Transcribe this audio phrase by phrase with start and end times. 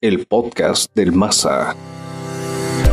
[0.00, 1.74] el podcast del Masa.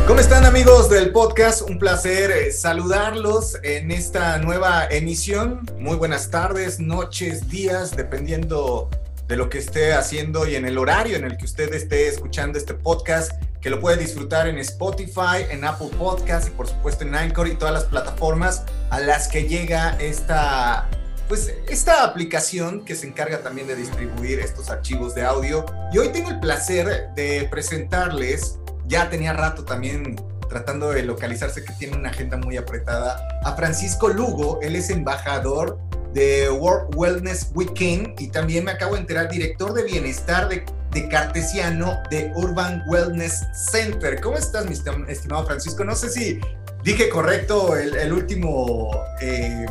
[0.08, 1.62] ¿Cómo están amigos del podcast?
[1.70, 5.60] Un placer eh, saludarlos en esta nueva emisión.
[5.78, 8.90] Muy buenas tardes, noches, días, dependiendo
[9.28, 12.58] de lo que esté haciendo y en el horario en el que usted esté escuchando
[12.58, 13.30] este podcast,
[13.60, 17.54] que lo puede disfrutar en Spotify, en Apple Podcast y por supuesto en Anchor y
[17.54, 20.88] todas las plataformas a las que llega esta
[21.28, 25.64] pues esta aplicación que se encarga también de distribuir estos archivos de audio.
[25.92, 30.16] Y hoy tengo el placer de presentarles, ya tenía rato también
[30.48, 35.78] tratando de localizarse que tiene una agenda muy apretada, a Francisco Lugo, él es embajador
[36.12, 41.08] de World Wellness Weekend y también me acabo de enterar, director de bienestar de, de
[41.08, 44.20] Cartesiano de Urban Wellness Center.
[44.20, 44.72] ¿Cómo estás, mi
[45.08, 45.84] estimado Francisco?
[45.84, 46.40] No sé si
[46.82, 48.90] dije correcto el, último...
[49.20, 49.66] Eh,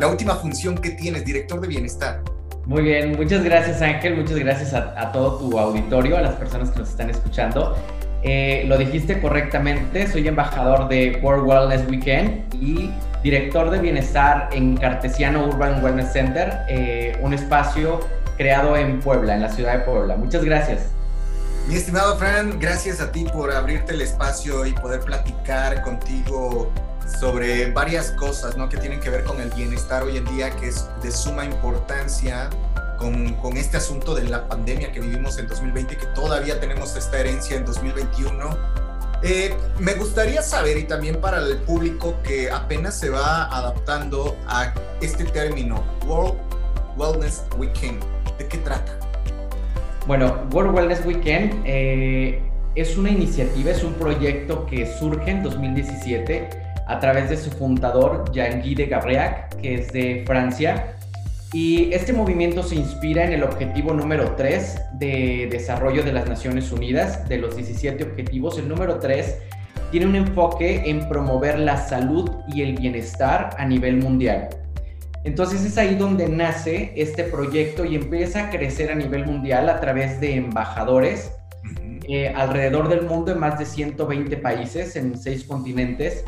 [0.00, 2.22] la última función que tienes, director de bienestar.
[2.64, 6.78] Muy bien, muchas gracias Ángel, muchas gracias a, todo tu auditorio, a las personas que
[6.78, 7.76] nos están escuchando.
[8.22, 12.90] Eh, lo dijiste correctamente, soy embajador de World Wellness Weekend y
[13.22, 18.00] director de bienestar en Cartesiano Urban Wellness Center, eh, un espacio
[18.38, 20.16] creado en Puebla, en la ciudad de Puebla.
[20.16, 20.92] Muchas gracias.
[21.68, 26.72] Mi estimado Fran, gracias a ti por abrirte el espacio y poder platicar contigo
[27.18, 28.68] sobre varias cosas ¿no?
[28.68, 32.48] que tienen que ver con el bienestar hoy en día, que es de suma importancia
[32.98, 37.18] con, con, este asunto de la pandemia que vivimos en 2020, que todavía tenemos esta
[37.18, 38.80] herencia en 2021.
[39.22, 44.72] Eh, me gustaría saber, y también para el público que apenas se va adaptando a
[45.00, 46.34] este término, World
[46.96, 48.02] Wellness Weekend,
[48.38, 48.98] ¿de qué trata?
[50.06, 52.42] Bueno, World Wellness Weekend eh,
[52.74, 58.32] es una iniciativa, es un proyecto que surge en 2017 a través de su fundador,
[58.32, 60.96] Jean-Guy de Gabriac, que es de Francia.
[61.52, 66.72] Y este movimiento se inspira en el objetivo número 3 de desarrollo de las Naciones
[66.72, 68.58] Unidas, de los 17 objetivos.
[68.58, 69.38] El número 3
[69.92, 74.48] tiene un enfoque en promover la salud y el bienestar a nivel mundial.
[75.22, 79.78] Entonces es ahí donde nace este proyecto y empieza a crecer a nivel mundial a
[79.78, 81.32] través de embajadores
[82.08, 86.24] eh, alrededor del mundo en más de 120 países, en 6 continentes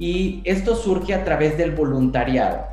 [0.00, 2.66] y esto surge a través del voluntariado.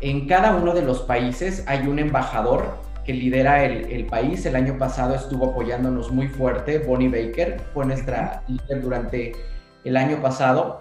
[0.00, 4.44] En cada uno de los países hay un embajador que lidera el, país.
[4.46, 9.32] El año pasado estuvo apoyándonos muy fuerte, Bonnie Baker, fue nuestra líder durante
[9.84, 10.80] el año pasado.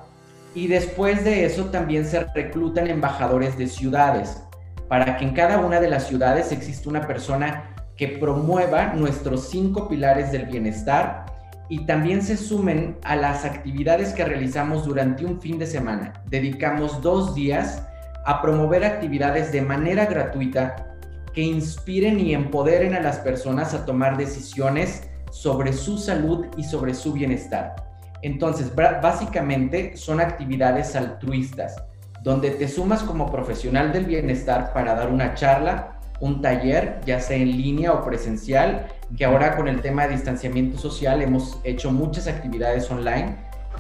[0.56, 4.44] Y después de eso también se reclutan embajadores de ciudades,
[4.88, 9.88] para que en cada una de las ciudades exista una persona que promueva nuestros cinco
[9.88, 11.28] pilares del bienestar
[11.72, 16.12] y también se sumen a las actividades que realizamos durante un fin de semana.
[16.30, 17.88] Dedicamos dos días
[18.26, 20.98] a promover actividades de manera gratuita
[21.34, 26.94] que inspiren y empoderen a las personas a tomar decisiones sobre su salud y sobre
[26.94, 27.74] su bienestar.
[28.22, 31.82] Entonces, básicamente son actividades altruistas,
[32.22, 37.38] donde te sumas como profesional del bienestar para dar una charla, un taller, ya sea
[37.38, 42.28] en línea o presencial, que ahora con el tema de distanciamiento social hemos hecho muchas
[42.28, 43.38] actividades online.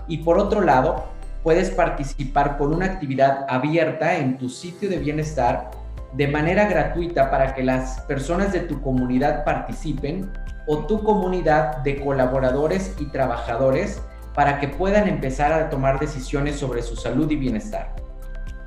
[0.08, 1.06] Y por otro lado,
[1.44, 5.72] puedes participar con una actividad abierta en tu sitio de bienestar
[6.14, 10.32] de manera gratuita para que las personas de tu comunidad participen
[10.68, 14.02] o tu comunidad de colaboradores y trabajadores
[14.34, 17.96] para que puedan empezar a tomar decisiones sobre su salud y bienestar.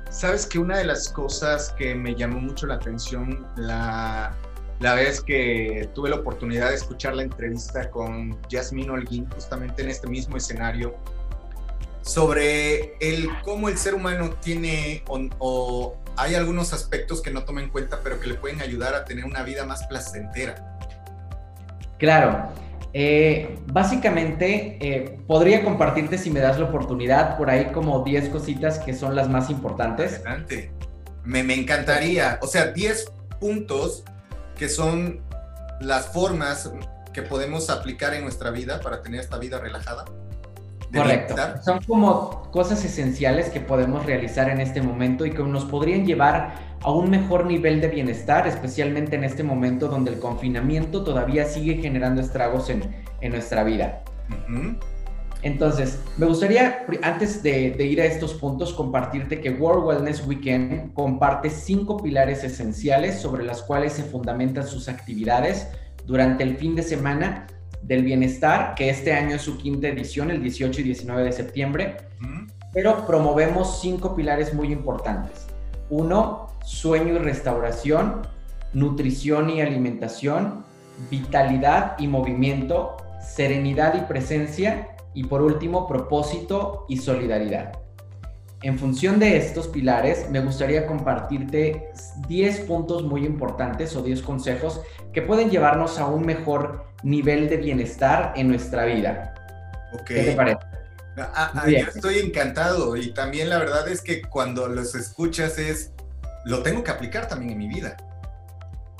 [0.09, 4.33] Sabes que una de las cosas que me llamó mucho la atención la,
[4.79, 9.89] la vez que tuve la oportunidad de escuchar la entrevista con Yasmin Holguín, justamente en
[9.89, 10.95] este mismo escenario,
[12.01, 15.03] sobre el cómo el ser humano tiene
[15.39, 19.03] o, hay algunos aspectos que no toma en cuenta, pero que le pueden ayudar a
[19.03, 20.77] tener una vida más placentera.
[21.97, 22.49] Claro,
[22.93, 28.79] eh, básicamente, eh, podría compartirte si me das la oportunidad por ahí como 10 cositas
[28.79, 30.21] que son las más importantes.
[30.25, 30.71] Adelante.
[31.25, 32.39] Me, me encantaría.
[32.41, 33.11] O sea, 10
[33.41, 34.05] puntos
[34.57, 35.21] que son
[35.81, 36.71] las formas
[37.13, 40.05] que podemos aplicar en nuestra vida para tener esta vida relajada.
[40.93, 41.35] Correcto.
[41.63, 46.55] Son como cosas esenciales que podemos realizar en este momento y que nos podrían llevar
[46.81, 51.81] a un mejor nivel de bienestar, especialmente en este momento donde el confinamiento todavía sigue
[51.81, 54.03] generando estragos en, nuestra vida.
[55.45, 60.91] Entonces, me gustaría, antes de, de, ir a estos puntos, compartirte que World Wellness Weekend
[60.95, 65.67] comparte cinco pilares esenciales sobre las cuales se fundamentan sus actividades
[66.07, 67.45] durante el fin de semana
[67.83, 71.97] del bienestar, que este año es su quinta edición, el 18 y 19 de septiembre,
[72.73, 75.45] pero promovemos cinco pilares muy importantes.
[75.91, 78.23] Uno, sueño y restauración,
[78.73, 80.65] nutrición y alimentación,
[81.11, 87.79] vitalidad y movimiento serenidad y presencia y por último propósito y solidaridad.
[88.61, 91.89] En función de estos pilares, me gustaría compartirte
[92.27, 94.81] 10 puntos muy importantes o 10 consejos
[95.13, 99.33] que pueden llevarnos a un mejor nivel de bienestar en nuestra vida.
[100.05, 100.57] ¿Qué te parece?
[101.17, 105.91] Ah, ah, yo estoy encantado y también la verdad es que cuando los escuchas es,
[106.43, 107.95] lo tengo que aplicar también en mi vida.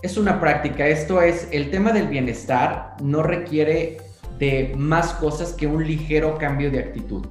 [0.01, 3.97] Es una práctica, esto es, el tema del bienestar no requiere
[4.39, 7.25] de más cosas que un ligero cambio de actitud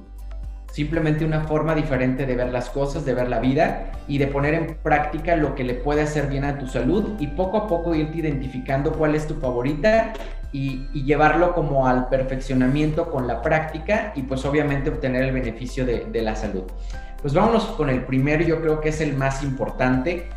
[0.75, 4.53] simplemente una forma diferente de ver las cosas, de ver la vida y de poner
[4.53, 7.95] en práctica lo que le puede hacer bien a tu salud y poco a poco
[7.95, 10.11] irte identificando cuál es tu favorita
[10.51, 16.21] y, llevarlo como al perfeccionamiento con la práctica y pues obviamente obtener el beneficio de,
[16.21, 16.63] la salud.
[17.21, 20.27] Pues vámonos con el primero, yo creo que es el más importante,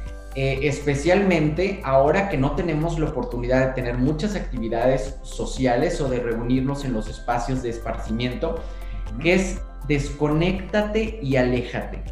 [0.41, 6.21] eh, especialmente ahora que no tenemos la oportunidad de tener muchas actividades sociales o de
[6.21, 8.55] reunirnos en los espacios de esparcimiento,
[9.21, 12.05] que es desconéctate y aléjate.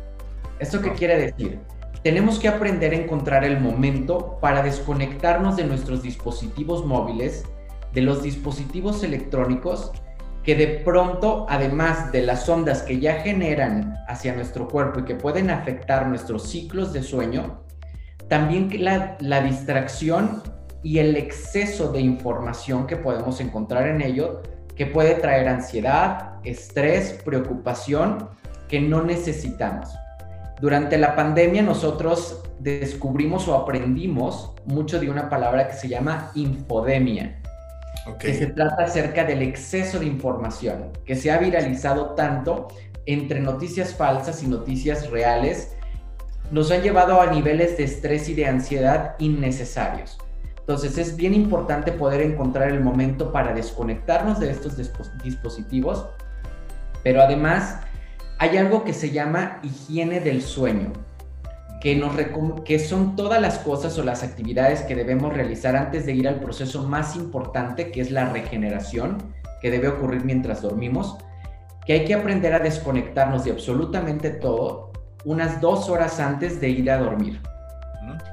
[0.59, 1.61] ¿Esto qué quiere decir?
[2.03, 7.45] Tenemos que aprender a encontrar el momento para desconectarnos de nuestros dispositivos móviles,
[7.93, 9.93] de los dispositivos electrónicos,
[10.43, 15.15] que de pronto, además de las ondas que ya generan hacia nuestro cuerpo y que
[15.15, 17.65] pueden afectar nuestros ciclos de sueño,
[18.29, 20.43] también la, la distracción
[20.83, 24.43] y el exceso de información que podemos encontrar en ello
[24.77, 28.29] que puede traer ansiedad, estrés, preocupación
[28.69, 29.89] que no necesitamos.
[30.61, 37.41] Durante la pandemia nosotros descubrimos o aprendimos mucho de una palabra que se llama infodemia,
[38.19, 42.69] que se trata acerca del exceso de información, que se ha viralizado tanto
[43.05, 45.76] entre noticias falsas y noticias reales,
[46.51, 50.19] nos han llevado a niveles de estrés y de ansiedad innecesarios.
[50.61, 54.77] Entonces es bien importante poder encontrar el momento para desconectarnos de estos
[55.23, 56.07] dispositivos,
[57.05, 57.79] pero además
[58.39, 60.93] hay algo que se llama higiene del sueño,
[61.81, 62.03] que,
[62.65, 66.41] que son todas las cosas o las actividades que debemos realizar antes de ir al
[66.41, 69.19] proceso más importante, que es la regeneración,
[69.63, 71.17] que debe ocurrir mientras dormimos,
[71.87, 74.86] que hay que aprender a desconectarnos de absolutamente todo
[75.25, 77.41] unas dos horas antes de ir a dormir.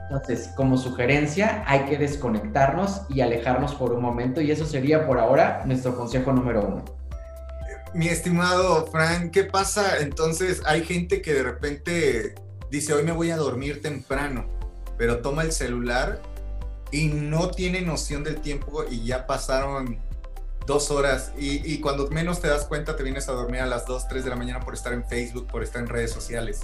[0.09, 5.17] Entonces, como sugerencia, hay que desconectarnos y alejarnos por un momento y eso sería por
[5.17, 6.85] ahora nuestro consejo número uno.
[7.93, 9.99] Mi estimado Frank, ¿qué pasa?
[9.99, 12.35] Entonces, hay gente que de repente
[12.69, 14.45] dice, hoy me voy a dormir temprano,
[14.97, 16.21] pero toma el celular
[16.91, 19.97] y no tiene noción del tiempo y ya pasaron
[20.65, 23.85] dos horas y, y, cuando menos te das cuenta te vienes a dormir a las
[23.85, 26.61] 2, 3 de la mañana por estar en Facebook, por estar en redes sociales.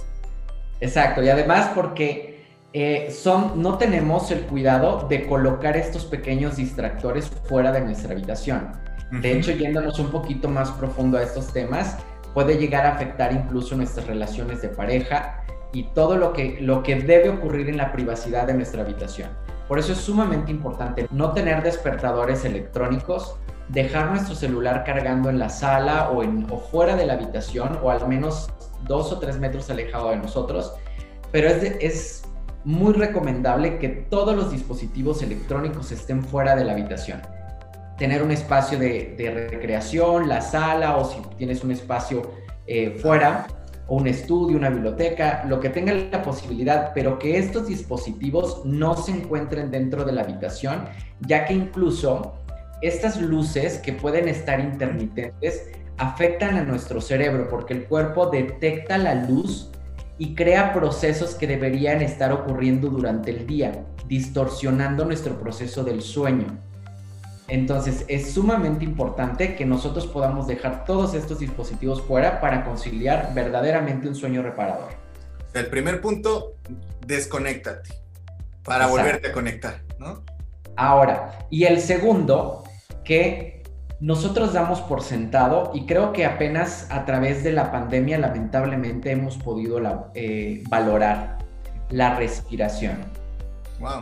[0.80, 2.40] Exacto, y además porque
[2.72, 8.72] eh, son, no tenemos el cuidado de colocar estos pequeños distractores fuera de nuestra habitación.
[9.10, 11.96] De hecho, yéndonos un poquito más profundo a estos temas,
[12.32, 15.42] puede llegar a afectar incluso nuestras relaciones de pareja
[15.72, 19.30] y todo lo que, lo que debe ocurrir en la privacidad de nuestra habitación.
[19.66, 23.34] Por eso es sumamente importante no tener despertadores electrónicos,
[23.72, 27.90] dejar nuestro celular cargando en la sala o, en, o fuera de la habitación o
[27.90, 28.50] al menos
[28.86, 30.74] dos o tres metros alejado de nosotros.
[31.30, 32.24] Pero es, es
[32.64, 37.22] muy recomendable que todos los dispositivos electrónicos estén fuera de la habitación.
[37.96, 42.22] Tener un espacio de, recreación, la sala o si tienes un espacio
[42.66, 43.46] eh, fuera,
[43.86, 48.96] o un estudio, una biblioteca, lo que tenga la posibilidad, pero que estos dispositivos no
[48.96, 50.84] se encuentren dentro de la habitación,
[51.26, 52.34] ya que incluso
[52.82, 59.14] estas luces que pueden estar intermitentes afectan a nuestro cerebro porque el cuerpo detecta la
[59.14, 59.70] luz
[60.16, 66.58] y crea procesos que deberían estar ocurriendo durante el día, distorsionando nuestro proceso del sueño.
[67.48, 74.08] Entonces es sumamente importante que nosotros podamos dejar todos estos dispositivos fuera para conciliar verdaderamente
[74.08, 74.90] un sueño reparador.
[75.52, 76.54] El primer punto,
[77.06, 77.90] desconéctate
[78.62, 80.22] para volverte a conectar, ¿no?
[80.76, 82.62] Ahora, y el segundo,
[83.04, 83.60] que
[84.00, 89.36] nosotros damos por sentado y creo que apenas a través de la pandemia lamentablemente hemos
[89.36, 91.38] podido eh, valorar
[91.90, 92.96] la respiración.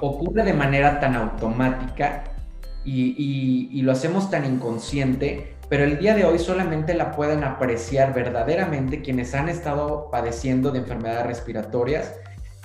[0.01, 2.25] Ocurre de manera tan automática
[2.85, 8.15] y, y, lo hacemos tan inconsciente, pero el día de hoy solamente la pueden apreciar
[8.15, 12.15] verdaderamente quienes han estado padeciendo de enfermedades respiratorias,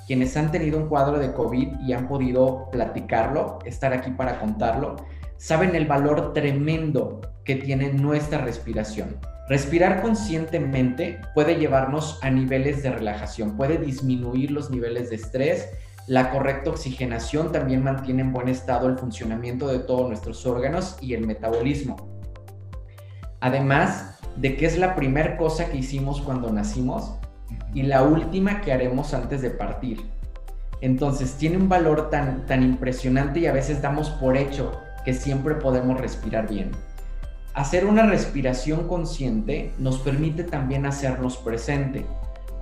[0.07, 4.95] quienes han tenido un cuadro de COVID y han podido platicarlo, estar aquí para contarlo
[5.43, 9.17] saben el valor tremendo que tiene nuestra respiración.
[9.49, 15.67] Respirar conscientemente puede llevarnos a niveles de relajación, puede disminuir los niveles de estrés.
[16.07, 21.13] La correcta oxigenación también mantiene en buen estado el funcionamiento de todos nuestros órganos y
[21.13, 21.97] el metabolismo.
[23.41, 27.17] Además de que es la primera cosa que hicimos cuando nacimos
[27.73, 30.09] y la última que haremos antes de partir.
[30.79, 35.55] Entonces tiene un valor tan, tan impresionante y a veces damos por hecho que siempre
[35.55, 36.71] podemos respirar bien.
[37.53, 42.05] Hacer una respiración consciente nos permite también hacernos presente.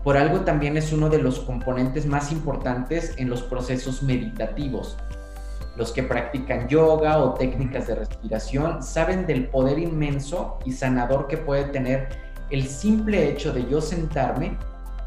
[0.04, 4.98] Por algo también es uno de los componentes más importantes en los procesos meditativos.
[5.78, 11.38] Los que practican yoga o técnicas de respiración saben del poder inmenso y sanador que
[11.38, 12.10] puede tener
[12.50, 14.58] el simple hecho de yo sentarme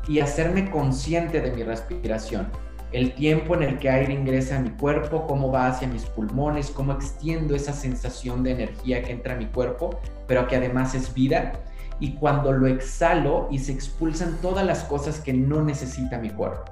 [0.08, 2.48] y hacerme consciente de mi respiración
[2.94, 6.70] el tiempo en el que aire ingresa a mi cuerpo, cómo va hacia mis pulmones,
[6.70, 9.98] cómo extiendo esa sensación de energía que entra a mi cuerpo,
[10.28, 11.54] pero que además es vida.
[11.98, 16.70] Y cuando lo exhalo y se expulsan todas las cosas que no necesita mi cuerpo.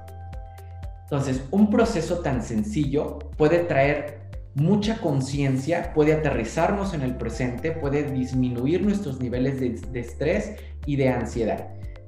[1.03, 4.21] Entonces, un proceso tan sencillo puede traer
[4.55, 10.53] mucha conciencia, puede aterrizarnos en el presente, puede disminuir nuestros niveles de, de, estrés
[10.85, 11.67] y de ansiedad.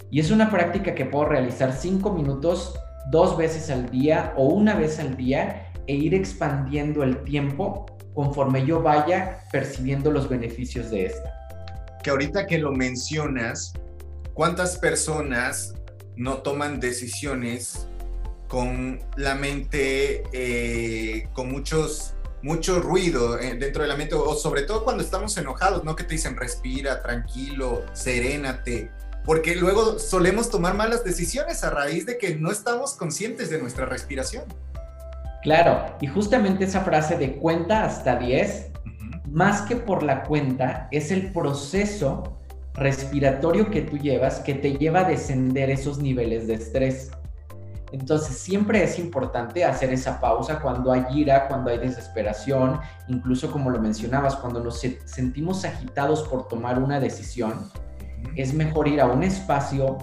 [0.09, 2.79] Y es una práctica que puedo realizar cinco minutos
[3.11, 8.65] dos veces al día o una vez al día e ir expandiendo el tiempo conforme
[8.65, 11.31] yo vaya percibiendo los beneficios de esta.
[12.03, 13.73] Que ahorita que lo mencionas,
[14.33, 15.75] ¿cuántas personas
[16.15, 17.87] no toman decisiones
[18.47, 24.61] con la mente, eh, con muchos, mucho ruido eh, dentro de la mente, o sobre
[24.61, 25.95] todo cuando estamos enojados, ¿no?
[25.95, 28.91] Que te dicen respira, tranquilo, serénate
[29.25, 33.85] porque luego solemos tomar malas decisiones a raíz de que no estamos conscientes de nuestra
[33.85, 34.43] respiración.
[35.41, 38.71] Claro, y justamente esa frase de cuenta hasta 10,
[39.31, 42.39] más que por la cuenta, es el proceso
[42.73, 47.11] respiratorio que tú llevas que te lleva a descender esos niveles de estrés.
[47.91, 53.69] Entonces siempre es importante hacer esa pausa cuando hay ira, cuando hay desesperación, incluso como
[53.69, 57.53] lo mencionabas, cuando nos sentimos agitados por tomar una decisión
[58.35, 59.97] es mejor ir a un espacio,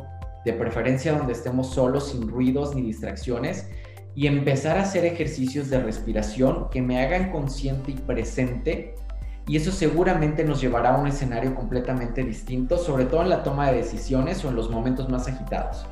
[0.44, 3.68] de preferencia donde estemos solos, sin ruidos ni distracciones,
[4.14, 8.94] y empezar a hacer ejercicios de respiración que me hagan consciente y presente.
[9.46, 13.70] Y eso seguramente nos llevará a un escenario completamente distinto, sobre todo en la toma
[13.70, 15.86] de decisiones o en los momentos más agitados.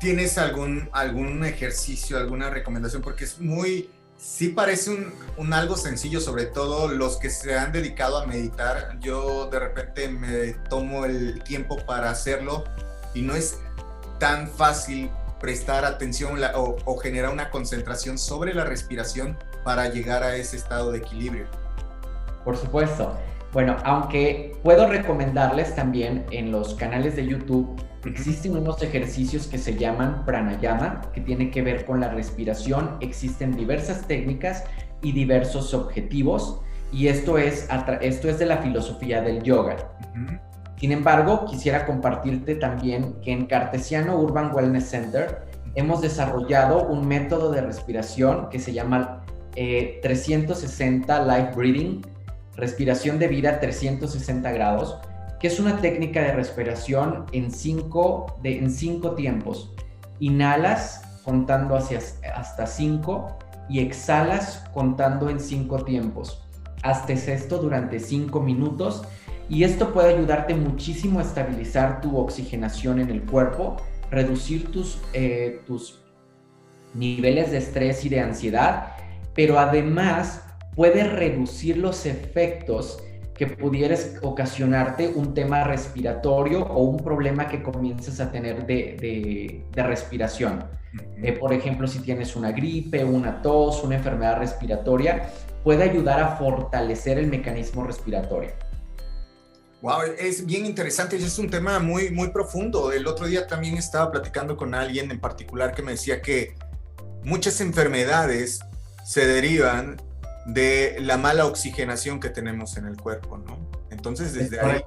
[0.00, 3.02] ¿Tienes algún, algún ejercicio, alguna recomendación?
[3.02, 4.90] Porque es muy, sí parece
[5.36, 8.98] un, algo sencillo, sobre todo los que se han dedicado a meditar.
[9.00, 12.64] Yo de repente me tomo el tiempo para hacerlo
[13.14, 13.58] y no es
[14.18, 15.10] tan fácil
[15.40, 20.98] prestar atención o generar una concentración sobre la respiración para llegar a ese estado de
[20.98, 21.46] equilibrio.
[22.44, 23.16] Por supuesto.
[23.52, 29.76] Bueno, aunque puedo recomendarles también en los canales de YouTube Existen unos ejercicios que se
[29.76, 32.96] llaman pranayama, que tienen que ver con la respiración.
[33.00, 34.64] Existen diversas técnicas
[35.02, 36.60] y diversos objetivos.
[36.92, 37.68] Y esto es,
[38.00, 39.76] esto es de la filosofía del yoga.
[40.78, 45.42] Sin embargo, quisiera compartirte también que en Cartesiano Urban Wellness Center
[45.74, 49.24] hemos desarrollado un método de respiración que se llama
[49.54, 52.02] 360 eh, Life Breathing,
[52.54, 54.98] respiración de vida 360 grados,
[55.40, 59.72] que es una técnica de respiración en cinco, en cinco tiempos.
[60.20, 62.00] Inhalas contando hacia,
[62.34, 66.42] hasta cinco y exhalas contando en cinco tiempos.
[66.82, 69.02] Hazte esto durante cinco minutos
[69.48, 73.76] y esto puede ayudarte muchísimo a estabilizar tu oxigenación en el cuerpo,
[74.10, 76.00] reducir tus, eh, tus
[76.94, 78.92] niveles de estrés y de ansiedad,
[79.34, 83.02] pero además puede reducir los efectos
[83.38, 90.64] que pudieras ocasionarte un tema respiratorio o un problema que comiences a tener de, respiración.
[91.22, 95.30] Eh, por ejemplo, si tienes una gripe, una tos, una enfermedad respiratoria,
[95.62, 98.50] puede ayudar a fortalecer el mecanismo respiratorio.
[99.82, 102.90] Wow, es bien interesante y es un tema muy, muy profundo.
[102.90, 106.56] El otro día también estaba platicando con alguien en particular que me decía que
[107.22, 108.58] muchas enfermedades
[109.04, 109.96] se derivan
[110.48, 113.58] de la mala oxigenación que tenemos en el cuerpo, ¿no?
[113.90, 114.80] Entonces, desde ahí,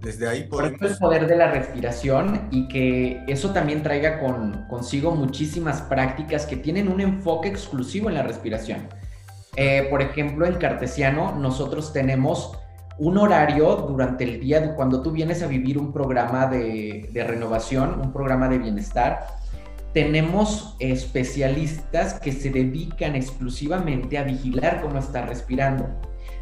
[0.00, 0.78] desde ahí podemos...
[0.78, 6.46] Por el poder de la respiración y que eso también traiga con, consigo muchísimas prácticas
[6.46, 8.88] que tienen un enfoque exclusivo en la respiración.
[9.56, 12.56] Eh, por ejemplo, en Cartesiano nosotros tenemos
[12.98, 18.00] un horario durante el día cuando tú vienes a vivir un programa de, de renovación,
[18.00, 19.37] un programa de bienestar
[19.98, 25.88] tenemos especialistas que se dedican exclusivamente a vigilar cómo estás respirando,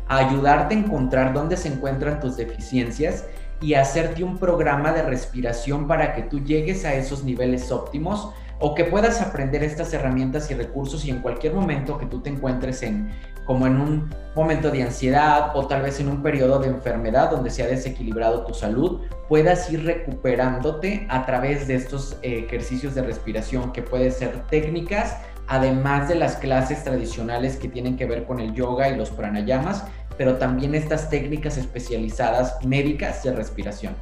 [0.09, 3.25] a ayudarte a encontrar dónde se encuentran tus deficiencias
[3.63, 8.75] y hacerte un programa de respiración para que tú llegues a esos niveles óptimos o
[8.75, 12.83] que puedas aprender estas herramientas y recursos y en cualquier momento que tú te encuentres
[12.83, 13.09] en
[13.47, 17.51] como en un momento de ansiedad o tal vez en un periodo de enfermedad donde
[17.51, 23.03] se ha desequilibrado tu salud, puedas ir recuperándote a través de estos eh, ejercicios de
[23.03, 28.41] respiración que pueden ser técnicas, además de las clases tradicionales que tienen que ver con
[28.41, 29.85] el yoga y los pranayamas,
[30.19, 33.95] pero también estas técnicas especializadas médicas de respiración.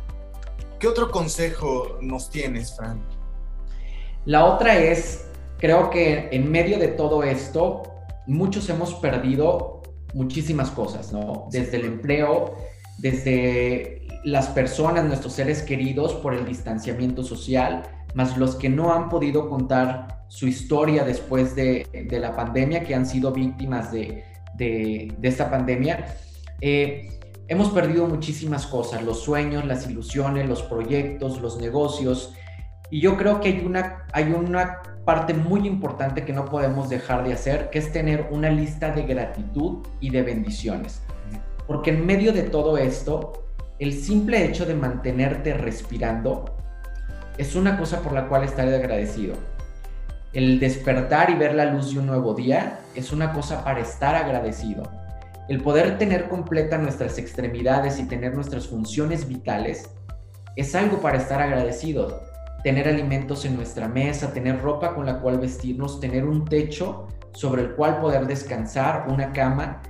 [0.79, 3.01] ¿Qué otro consejo nos tienes, Fran?
[4.25, 5.27] La otra es,
[5.59, 7.94] creo que en medio de todo esto,
[8.27, 9.83] muchos hemos perdido
[10.15, 11.49] muchísimas cosas, ¿no?
[11.51, 12.55] Desde el empleo,
[12.99, 17.83] desde las personas, nuestros seres queridos por el distanciamiento social,
[18.15, 23.07] más los que no han podido contar su historia después de, la pandemia, que han
[23.07, 24.25] sido víctimas de,
[25.23, 26.17] esta pandemia.
[26.61, 32.33] Eh, hemos perdido muchísimas cosas, los sueños, las ilusiones, los proyectos, los negocios.
[32.91, 37.25] Y yo creo que hay una, hay una parte muy importante que no podemos dejar
[37.25, 41.03] de hacer, que es tener una lista de gratitud y de bendiciones.
[41.67, 43.45] Porque en medio de todo esto,
[43.79, 46.45] el simple hecho de mantenerte respirando
[47.39, 49.35] es una cosa por la cual estaré agradecido.
[50.33, 54.15] El despertar y ver la luz de un nuevo día es una cosa para estar
[54.15, 54.83] agradecido.
[55.49, 59.91] El poder tener completa nuestras extremidades y tener nuestras funciones vitales
[60.57, 62.23] es algo para estar agradecido.
[62.65, 67.63] Tener alimentos en nuestra mesa, tener ropa con la cual vestirnos, tener un techo sobre
[67.63, 69.83] el cual poder descansar, una cama.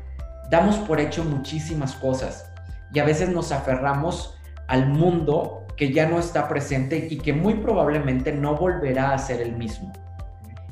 [0.51, 2.51] Damos por hecho muchísimas cosas
[2.93, 7.55] y a veces nos aferramos al mundo que ya no está presente y que muy
[7.55, 9.93] probablemente no volverá a ser el mismo.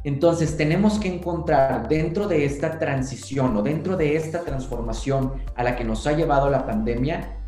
[0.05, 5.77] Entonces tenemos que encontrar dentro de esta transición o dentro de esta transformación a la
[5.77, 7.39] que nos ha llevado la pandemia,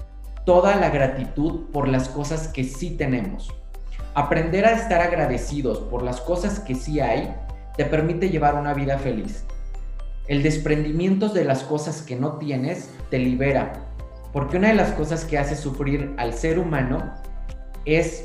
[0.46, 3.52] toda la gratitud por las cosas que sí tenemos.
[4.14, 7.34] Aprender a estar agradecidos por las cosas que sí hay
[7.76, 9.44] te permite llevar una vida feliz.
[10.28, 13.72] El desprendimiento de las cosas que no tienes te libera,
[14.32, 17.12] porque una de las cosas que hace sufrir al ser humano
[17.84, 18.24] es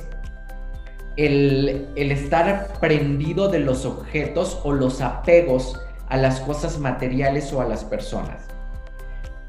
[1.17, 7.65] el, estar prendido de los objetos o los apegos a las cosas materiales o a
[7.65, 8.47] las personas.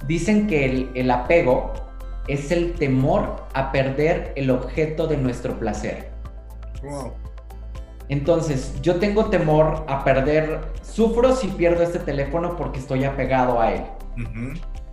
[0.06, 1.72] Dicen que el, apego
[2.26, 6.09] es el temor a perder el objeto de nuestro placer.
[8.08, 13.72] Entonces, yo tengo temor a perder, sufro si pierdo este teléfono porque estoy apegado a
[13.72, 13.82] él.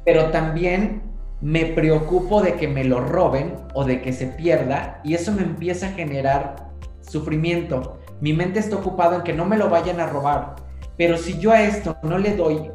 [0.06, 1.02] Pero también
[1.42, 5.44] me preocupo de que me lo roben o de que se pierda y eso me
[5.44, 6.68] empieza a generar
[7.02, 8.00] sufrimiento.
[8.22, 10.56] Mi mente está ocupada en que no me lo vayan a robar,
[10.98, 12.72] pero si yo a esto no le doy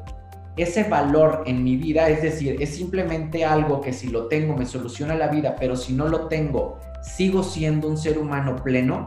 [0.57, 4.67] ese valor en mi vida, es decir, es simplemente algo que si lo tengo me
[4.67, 9.07] soluciona la vida, pero si no lo tengo, sigo siendo un ser humano pleno,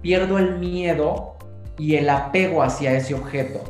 [0.00, 1.36] pierdo el miedo
[1.78, 3.62] y el apego hacia ese objeto.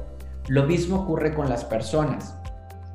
[0.48, 2.36] Lo mismo ocurre con las personas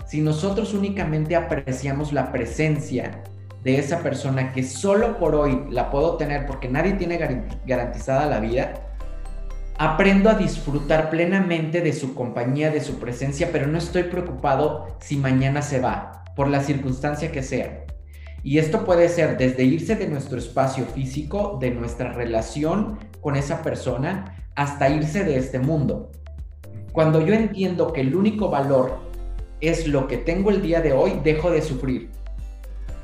[0.05, 3.23] si nosotros únicamente apreciamos la presencia
[3.63, 7.17] de esa persona que solo por hoy la puedo tener porque nadie tiene
[7.65, 8.73] garantizada la vida,
[9.79, 15.17] aprendo a disfrutar plenamente de su compañía, de su presencia, pero no estoy preocupado si
[15.17, 17.84] mañana se va, por la circunstancia que sea.
[18.45, 23.63] Y esto puede ser desde irse de nuestro espacio físico, de nuestra relación con esa
[23.63, 26.11] persona, hasta irse de este mundo.
[26.91, 28.99] Cuando yo entiendo que el único valor
[29.61, 32.11] es lo que tengo el día de hoy, dejo de sufrir.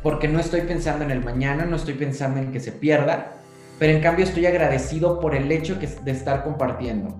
[0.03, 3.31] Porque no estoy pensando en el mañana, no estoy pensando en que se pierda,
[3.79, 7.19] pero en cambio estoy agradecido por el hecho de estar compartiendo.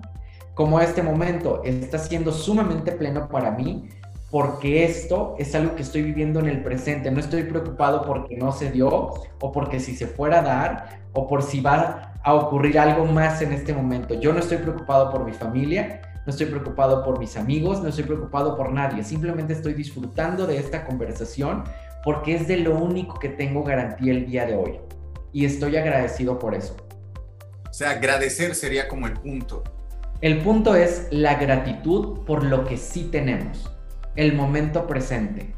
[0.54, 3.88] Como este momento está siendo sumamente pleno para mí,
[4.32, 7.10] porque esto es algo que estoy viviendo en el presente.
[7.10, 11.28] No estoy preocupado porque no se dio, o porque si se fuera a dar, o
[11.28, 14.14] por si va a ocurrir algo más en este momento.
[14.14, 18.04] Yo no estoy preocupado por mi familia, no estoy preocupado por mis amigos, no estoy
[18.04, 21.64] preocupado por nadie, simplemente estoy disfrutando de esta conversación
[22.02, 24.80] porque es de lo único que tengo garantía el día de hoy.
[25.34, 26.74] Y estoy agradecido por eso.
[27.68, 29.62] O sea, agradecer sería como el punto.
[30.22, 33.71] El punto es la gratitud por lo que sí tenemos,
[34.16, 35.54] el momento presente,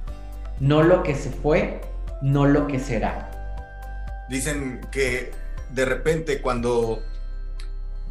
[0.61, 1.81] no lo que se fue,
[2.23, 3.31] no lo que será.
[4.29, 5.33] Dicen que
[5.71, 7.03] de repente cuando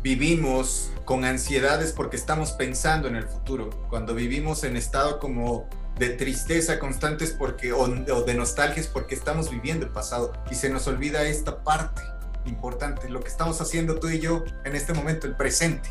[0.02, 6.10] vivimos con ansiedades porque estamos pensando en el futuro, cuando vivimos en estado como de
[6.10, 11.24] tristeza constantes porque, o, de nostalgia porque estamos viviendo el pasado y se nos olvida
[11.24, 12.02] esta parte
[12.46, 15.90] importante, lo que estamos haciendo tú y yo en este momento, el presente.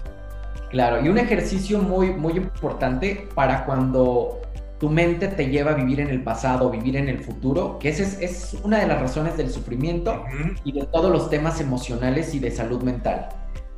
[0.73, 4.41] Claro, y un ejercicio muy, muy importante para cuando
[4.81, 8.03] tu mente te lleva a vivir en el pasado, vivir en el futuro, que esa
[8.03, 10.25] es, es una de las razones del sufrimiento
[10.65, 13.29] y de todos los temas emocionales y de salud mental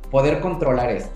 [0.09, 1.11] poder controlar esto.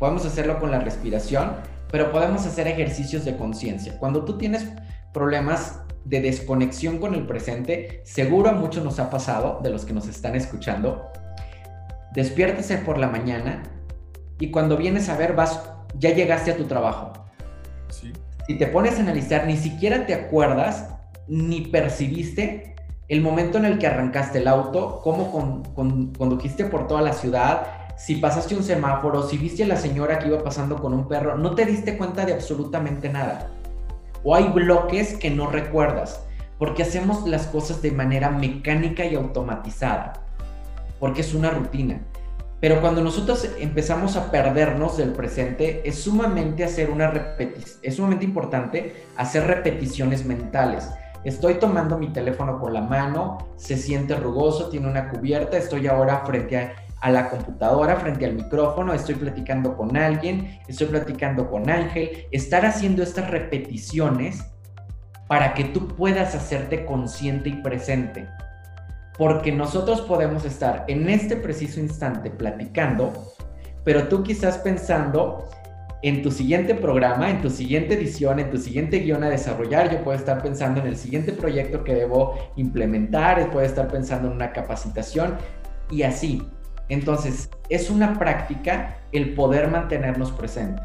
[0.00, 1.52] Podemos hacerlo con la respiración,
[1.92, 3.96] pero podemos hacer ejercicios de conciencia.
[4.00, 4.66] Cuando tú tienes
[5.14, 9.92] problemas de desconexión con el presente, seguro a muchos nos ha pasado, de los que
[9.92, 11.06] nos están escuchando,
[12.12, 13.62] despiértese por la mañana
[14.38, 15.62] y cuando vienes a ver, vas,
[15.98, 17.12] ya llegaste a tu trabajo.
[18.46, 20.88] Si te pones a analizar, ni siquiera te acuerdas
[21.26, 22.76] ni percibiste
[23.08, 25.62] el momento en el que arrancaste el auto, cómo
[26.16, 30.28] condujiste por toda la ciudad, si pasaste un semáforo, si viste a la señora que
[30.28, 33.50] iba pasando con un perro, no te diste cuenta de absolutamente nada
[34.26, 36.20] o hay bloques que no recuerdas,
[36.58, 40.14] porque hacemos las cosas de manera mecánica y automatizada,
[40.98, 42.00] porque es una rutina.
[42.60, 47.12] Pero cuando nosotros empezamos a perdernos del presente, es sumamente hacer una
[47.82, 50.88] es sumamente importante hacer repeticiones mentales.
[51.24, 56.24] Estoy tomando mi teléfono con la mano, se siente rugoso, tiene una cubierta, estoy ahora
[56.24, 61.68] frente a a la computadora frente al micrófono, estoy platicando con alguien, estoy platicando con
[61.68, 64.44] Ángel, estar haciendo estas repeticiones
[65.28, 68.28] para que tú puedas hacerte consciente y presente.
[69.18, 73.12] Porque nosotros podemos estar en este preciso instante platicando,
[73.84, 75.48] pero tú quizás pensando
[76.02, 79.90] en tu siguiente programa, en tu siguiente edición, en tu siguiente guion a desarrollar.
[79.90, 84.34] Yo puedo estar pensando en el siguiente proyecto que debo implementar, puedo estar pensando en
[84.34, 85.36] una capacitación
[85.90, 86.46] y así.
[86.88, 90.84] Entonces, es una práctica el poder mantenernos presentes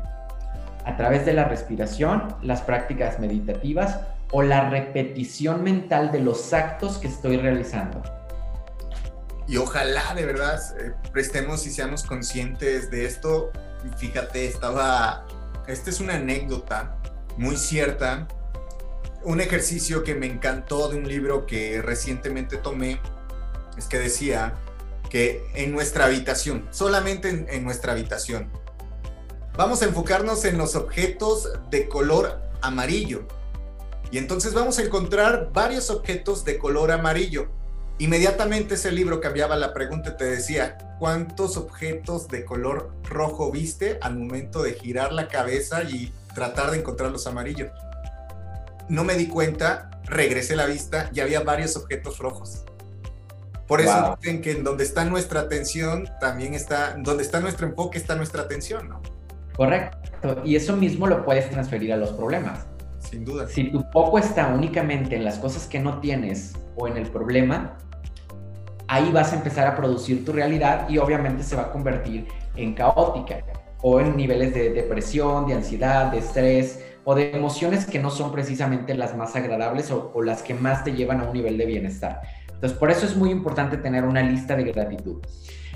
[0.86, 4.00] a través de la respiración, las prácticas meditativas
[4.32, 8.02] o la repetición mental de los actos que estoy realizando.
[9.48, 13.52] Y ojalá de verdad eh, prestemos y seamos conscientes de esto.
[13.98, 15.26] Fíjate, estaba,
[15.68, 16.98] esta es una anécdota
[17.38, 18.28] muy cierta,
[19.24, 23.00] un ejercicio que me encantó de un libro que recientemente tomé,
[23.78, 24.56] es que decía,
[25.12, 28.50] que en nuestra habitación, solamente en, nuestra habitación.
[29.58, 33.28] Vamos a enfocarnos en los objetos de color amarillo.
[34.10, 37.50] Y entonces vamos a encontrar varios objetos de color amarillo.
[38.02, 44.00] Inmediatamente ese libro cambiaba la pregunta y te decía, ¿cuántos objetos de color rojo viste
[44.02, 47.70] al momento de girar la cabeza y tratar de encontrar los amarillos?
[48.90, 52.64] No me di cuenta, regresé la vista y había varios objetos rojos.
[53.68, 58.00] Por eso dicen que en donde está nuestra atención, también está, donde está nuestro enfoque,
[58.00, 59.04] está nuestra atención, ¿no?
[59.56, 60.42] Correcto.
[60.44, 62.66] Y eso mismo lo puedes transferir a los problemas.
[62.98, 63.48] Sin duda.
[63.48, 67.78] Si tu foco está únicamente en las cosas que no tienes o en el problema,
[68.92, 72.28] ahí vas a empezar a producir tu realidad y obviamente se va a convertir
[72.58, 73.38] en caótica
[73.82, 78.34] o en niveles de depresión, de ansiedad, de estrés o de emociones que no son
[78.34, 81.66] precisamente las más agradables o, o las que más te llevan a un nivel de
[81.68, 82.22] bienestar.
[82.48, 85.22] Entonces, por eso es muy importante tener una lista de gratitud.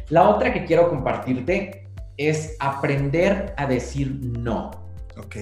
[0.10, 4.71] La otra que quiero compartirte es aprender a decir no.
[5.17, 5.38] Ok.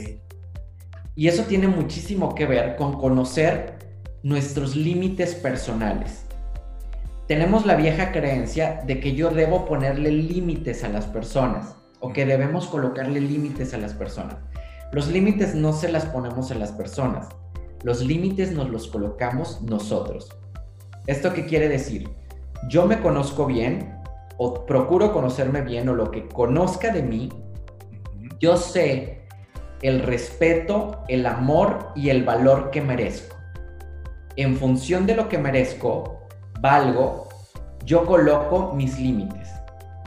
[1.15, 3.79] Y eso tiene muchísimo que ver con conocer
[4.21, 6.23] nuestros límites personales.
[7.27, 12.25] Tenemos la vieja creencia de que yo debo ponerle límites a las personas o que
[12.25, 14.35] debemos colocarle límites a las personas.
[14.91, 17.29] Los límites no se las ponemos a las personas.
[17.81, 20.35] Los límites nos los colocamos nosotros.
[21.07, 22.09] ¿Esto qué quiere decir?
[22.69, 23.97] Yo me conozco bien
[24.37, 27.29] o procuro conocerme bien o lo que conozca de mí,
[28.39, 29.21] yo sé
[29.81, 33.35] el respeto, el amor y el valor que merezco.
[34.35, 36.22] En función de lo que merezco,
[36.63, 37.27] valgo,
[37.83, 39.49] yo coloco mis límites.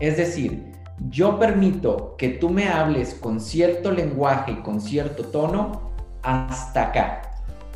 [0.00, 0.72] Es decir,
[1.10, 5.92] yo permito que tú me hables con cierto lenguaje y con cierto tono
[6.22, 7.22] hasta acá.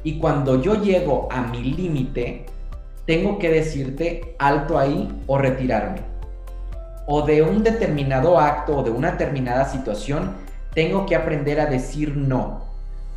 [0.02, 2.46] Y cuando yo llego a mi límite,
[3.04, 6.00] tengo que decirte alto ahí o retirarme.
[7.06, 10.32] O de un determinado acto o de una determinada situación,
[10.72, 12.62] tengo que aprender a decir no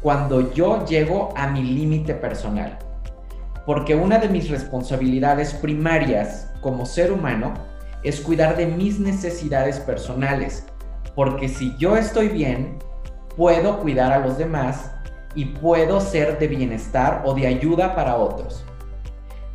[0.01, 2.77] cuando yo llego a mi límite personal.
[3.65, 7.53] Porque una de mis responsabilidades primarias como ser humano
[8.03, 10.65] es cuidar de mis necesidades personales.
[11.15, 12.79] Porque si yo estoy bien,
[13.37, 14.91] puedo cuidar a los demás
[15.35, 18.63] y puedo ser de bienestar o de ayuda para otros.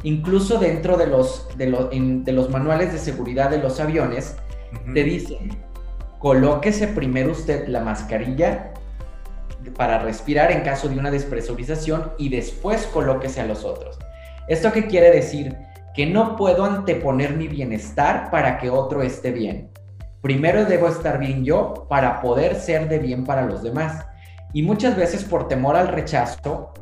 [0.03, 4.37] Incluso dentro de los, de, los manuales de seguridad de los aviones,
[4.95, 5.51] te dicen,
[6.19, 8.73] colóquese primero usted la mascarilla
[9.77, 13.99] para respirar en caso de una despresurización y después colóquese a los otros.
[14.49, 15.57] ¿Esto qué quiere decir?
[15.95, 19.71] Que no puedo anteponer mi bienestar para que otro esté bien.
[20.23, 24.07] Primero debo estar bien yo para poder ser de bien para los demás.
[24.53, 26.73] Y muchas veces por temor al rechazo,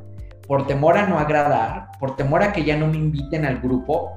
[0.47, 4.13] por temor a no agradar, por temor a que ya no me inviten al grupo,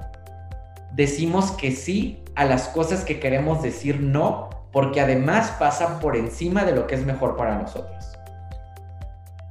[0.93, 6.63] decimos que sí a las cosas que queremos decir no porque además pasan por encima
[6.63, 8.18] de lo que es mejor para nosotros.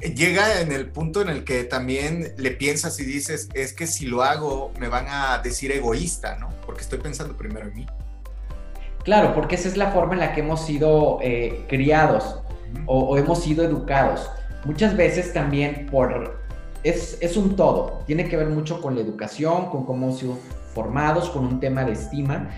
[0.01, 4.07] Llega en el punto en el que también le piensas y dices, es que si
[4.07, 6.51] lo hago me van a decir egoísta, ¿no?
[6.65, 7.87] Porque estoy pensando primero en mí.
[9.03, 12.41] Claro, porque esa es la forma en la que hemos sido eh, criados
[12.87, 14.31] o, hemos sido educados.
[14.65, 16.39] Muchas veces también por...
[16.85, 20.39] Es, es un todo, tiene que ver mucho con la educación, con cómo hemos sido
[20.75, 22.51] formados, con un tema de estima,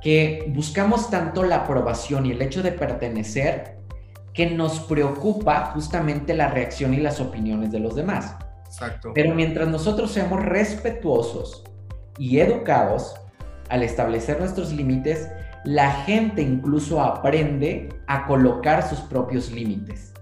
[0.00, 3.77] que buscamos tanto la aprobación y el hecho de pertenecer
[4.34, 8.36] que nos preocupa justamente la reacción y las opiniones de los demás.
[8.66, 9.12] Exacto.
[9.14, 11.64] Pero mientras nosotros seamos respetuosos
[12.18, 13.14] y educados
[13.68, 15.28] al establecer nuestros límites,
[15.64, 20.12] la gente incluso aprende a colocar sus propios límites.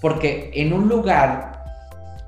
[0.00, 1.64] Porque en un lugar,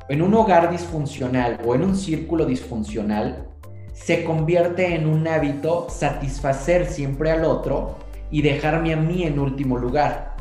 [0.09, 3.49] en un hogar disfuncional o en un círculo disfuncional,
[3.93, 7.97] se convierte en un hábito satisfacer siempre al otro
[8.31, 10.36] y dejarme a mí en último lugar.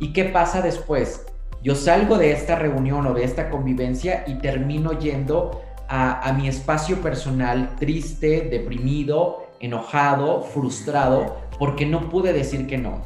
[0.00, 1.26] ¿Y qué pasa después?
[1.62, 6.48] Yo salgo de esta reunión o de esta convivencia y termino yendo a, a mi
[6.48, 13.02] espacio personal triste, deprimido, enojado, frustrado, porque no pude decir que no.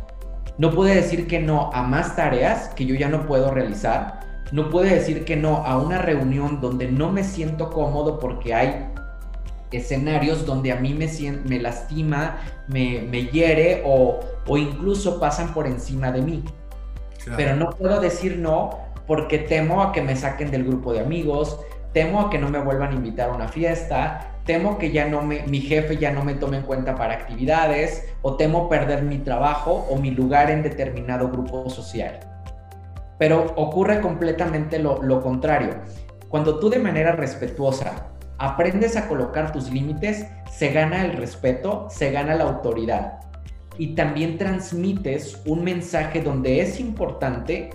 [0.57, 4.21] No pude decir que no a más tareas que yo ya no puedo realizar.
[4.53, 8.87] No pude decir que no a una reunión donde no me siento cómodo porque hay
[9.73, 11.09] escenarios donde a mí me,
[11.45, 16.45] me lastima, me, me hiere o, o, incluso pasan por encima de mí.
[17.37, 21.61] Pero no puedo decir no porque temo a que me saquen del grupo de amigos,
[21.93, 25.23] temo a que no me vuelvan a invitar a una fiesta, temo que ya no
[25.23, 29.19] me, mi jefe ya no me tome en cuenta para actividades, o temo perder mi
[29.19, 32.21] trabajo o mi lugar en determinado grupo social.
[33.19, 35.71] Pero ocurre completamente lo, lo contrario.
[36.29, 38.09] Cuando tú de manera respetuosa
[38.39, 43.21] aprendes a colocar tus límites, se gana el respeto, se gana la autoridad.
[43.79, 47.71] Y también transmites un mensaje donde es importante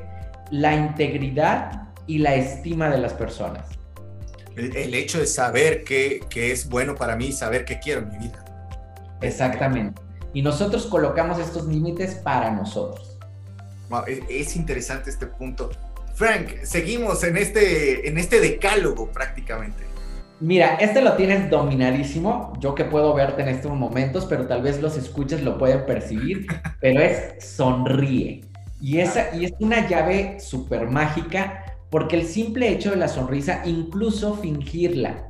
[0.52, 3.80] la integridad y la estima de las personas
[4.60, 8.46] el, hecho de saber qué, es bueno para mí, saber qué quiero en mi vida.
[9.22, 10.02] Exactamente.
[10.34, 13.18] Y nosotros colocamos estos límites para nosotros.
[14.08, 15.72] es, interesante este punto.
[16.14, 19.89] Frank, seguimos en este, en este decálogo prácticamente.
[20.40, 22.54] Mira, este lo tienes dominadísimo.
[22.60, 26.48] Yo que puedo verte en estos momentos, pero tal vez los escuches lo pueden percibir.
[26.82, 28.42] pero es sonríe.
[28.82, 33.64] Y, esa, y es una llave súper mágica porque el simple hecho de la sonrisa,
[33.66, 35.28] incluso fingirla,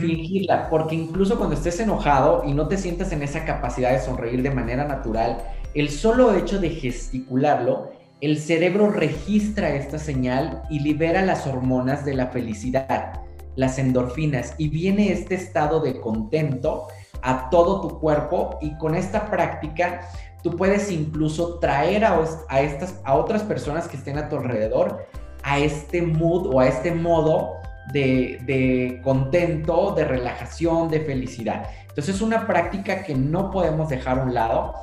[0.00, 4.42] fingirla, porque incluso cuando estés enojado y no te sientas en esa capacidad de sonreír
[4.42, 5.38] de manera natural,
[5.74, 12.14] el solo hecho de gesticularlo, el cerebro registra esta señal y libera las hormonas de
[12.14, 13.20] la felicidad,
[13.56, 16.88] las endorfinas, y viene este estado de contento
[17.22, 20.08] a todo tu cuerpo y con esta práctica
[20.42, 25.06] tú puedes incluso traer a, a, estas, a otras personas que estén a tu alrededor
[25.46, 27.52] a este mood o a este modo
[27.92, 31.70] de, contento, de relajación, de felicidad.
[31.82, 34.74] Entonces es una práctica que no podemos dejar a un lado,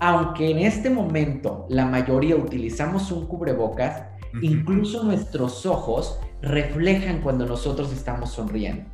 [0.00, 4.02] aunque en este momento la mayoría utilizamos un cubrebocas,
[4.42, 8.84] incluso nuestros ojos reflejan cuando nosotros estamos sonriendo.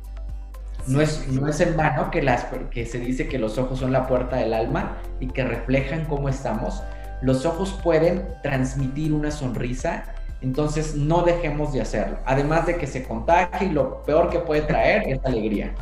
[0.87, 3.91] No es, no es en vano que, las, que se dice que los ojos son
[3.91, 6.81] la puerta del alma y que reflejan cómo estamos.
[7.21, 10.05] Los ojos pueden transmitir una sonrisa
[10.41, 12.17] entonces no dejemos de hacerlo.
[12.25, 15.73] Además de que se contagie y lo peor que puede traer es alegría.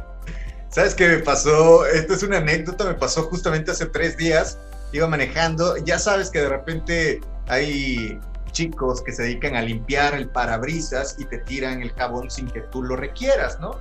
[0.69, 1.86] ¿Sabes qué me pasó?
[1.86, 4.60] Esto es una anécdota, me pasó justamente hace tres días.
[4.91, 8.19] Iba manejando, ya sabes que de repente hay
[8.52, 12.62] chicos que se dedican a limpiar el parabrisas y te tiran el jabón sin que
[12.62, 13.80] tú lo requieras, ¿no?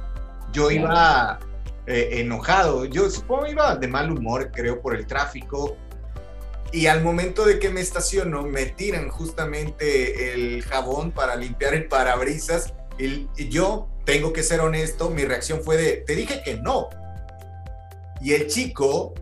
[0.53, 1.39] Yo iba
[1.87, 5.77] eh, enojado, yo supongo iba de mal humor, creo, por el tráfico,
[6.71, 11.89] y al momento de que me estaciono, me tiran justamente el jabón para limpiar el
[11.89, 12.75] parabrisas.
[12.99, 16.89] Y, yo tengo que ser honesto, mi reacción fue de, te dije que no.
[18.21, 19.15] Y el chico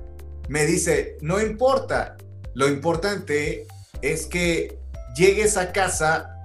[0.48, 2.16] me dice, no importa,
[2.54, 3.66] lo importante
[4.02, 4.78] es que
[5.16, 6.40] llegues a casa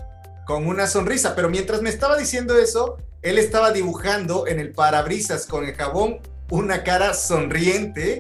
[0.46, 1.36] con una sonrisa.
[1.36, 6.20] Pero mientras me estaba diciendo eso, él estaba dibujando en el parabrisas con el jabón
[6.50, 8.20] una cara sonriente.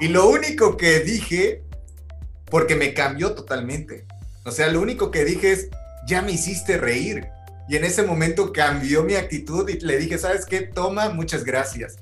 [0.00, 1.62] Y lo único que dije
[2.50, 4.06] porque me cambió totalmente.
[4.44, 5.68] O sea, lo único que dije es,
[6.06, 7.28] ya me hiciste reír.
[7.68, 10.60] Y en ese momento cambió mi actitud y le dije, ¿sabes qué?
[10.60, 11.96] Toma, muchas gracias.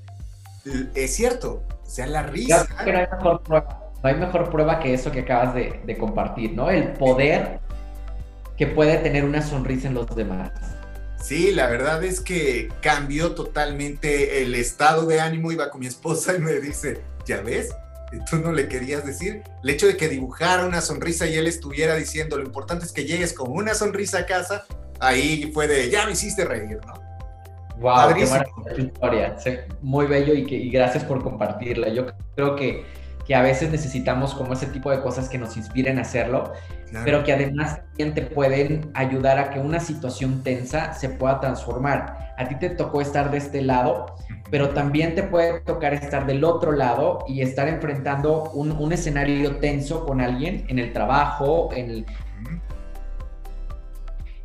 [0.94, 2.66] Es cierto, o sea, la risa.
[2.84, 6.52] no, hay mejor prueba, no hay mejor prueba que eso que acabas de, de compartir,
[6.52, 6.68] ¿no?
[6.68, 7.60] El poder
[8.56, 10.50] que puede tener una sonrisa en los demás.
[11.22, 15.52] Sí, la verdad es que cambió totalmente el estado de ánimo.
[15.52, 17.70] Iba con mi esposa y me dice, ¿ya ves?
[18.30, 19.42] tú no le querías decir.
[19.62, 23.04] El hecho de que dibujara una sonrisa y él estuviera diciendo, lo importante es que
[23.04, 24.64] llegues con una sonrisa a casa,
[25.00, 26.94] ahí fue de, ya me hiciste reír, ¿no?
[27.78, 29.36] Wow, qué historia.
[29.80, 31.88] Muy bello y, que, y gracias por compartirla.
[31.88, 32.84] Yo creo que
[33.32, 36.52] que a veces necesitamos como ese tipo de cosas que nos inspiren a hacerlo,
[37.02, 42.34] pero que además también te pueden ayudar a que una situación tensa se pueda transformar.
[42.36, 44.16] A ti te tocó estar de este lado,
[44.50, 49.56] pero también te puede tocar estar del otro lado y estar enfrentando un, un escenario
[49.56, 52.04] tenso con alguien en el trabajo, en,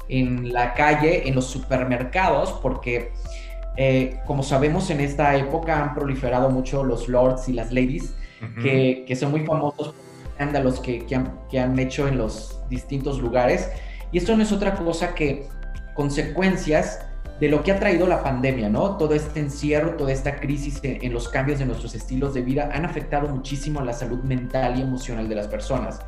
[0.08, 3.12] en la calle, en los supermercados, porque
[3.78, 8.16] eh, como sabemos en esta época han proliferado mucho los lords y las ladies
[8.62, 13.20] que, son muy famosos por escándalos que, que, han, que han hecho en los distintos
[13.20, 13.70] lugares.
[14.12, 15.48] Y esto no es otra cosa que
[15.94, 17.00] consecuencias
[17.40, 18.98] de lo que ha traído la pandemia, ¿no?
[18.98, 22.86] Todo este encierro, toda esta crisis en, los cambios de nuestros estilos de vida han
[22.86, 26.00] afectado muchísimo a la salud mental y emocional de las personas.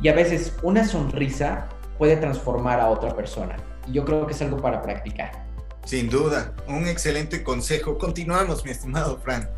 [0.00, 1.68] Y a veces una sonrisa
[1.98, 3.56] puede transformar a otra persona.
[3.86, 5.49] Y yo creo que es algo para practicar.
[5.90, 7.98] Sin duda, un excelente consejo.
[7.98, 9.50] Continuamos, mi estimado Fran.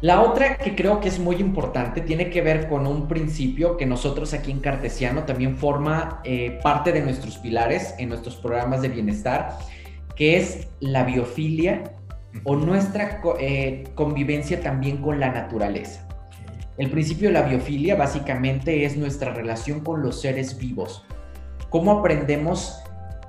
[0.00, 3.84] La otra que creo que es muy importante tiene que ver con un principio que
[3.84, 8.90] nosotros aquí en Cartesiano también forma eh, parte de nuestros pilares en nuestros programas de
[8.90, 9.58] bienestar,
[10.14, 11.92] que es la biofilia
[12.44, 16.06] o nuestra eh, convivencia también con la naturaleza.
[16.78, 21.04] El principio de la biofilia básicamente es nuestra relación con los seres vivos.
[21.68, 22.81] ¿Cómo aprendemos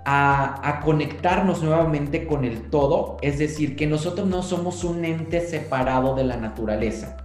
[0.06, 6.16] a, conectarnos nuevamente con el todo, es decir, que nosotros no somos un ente separado
[6.16, 7.18] de la naturaleza.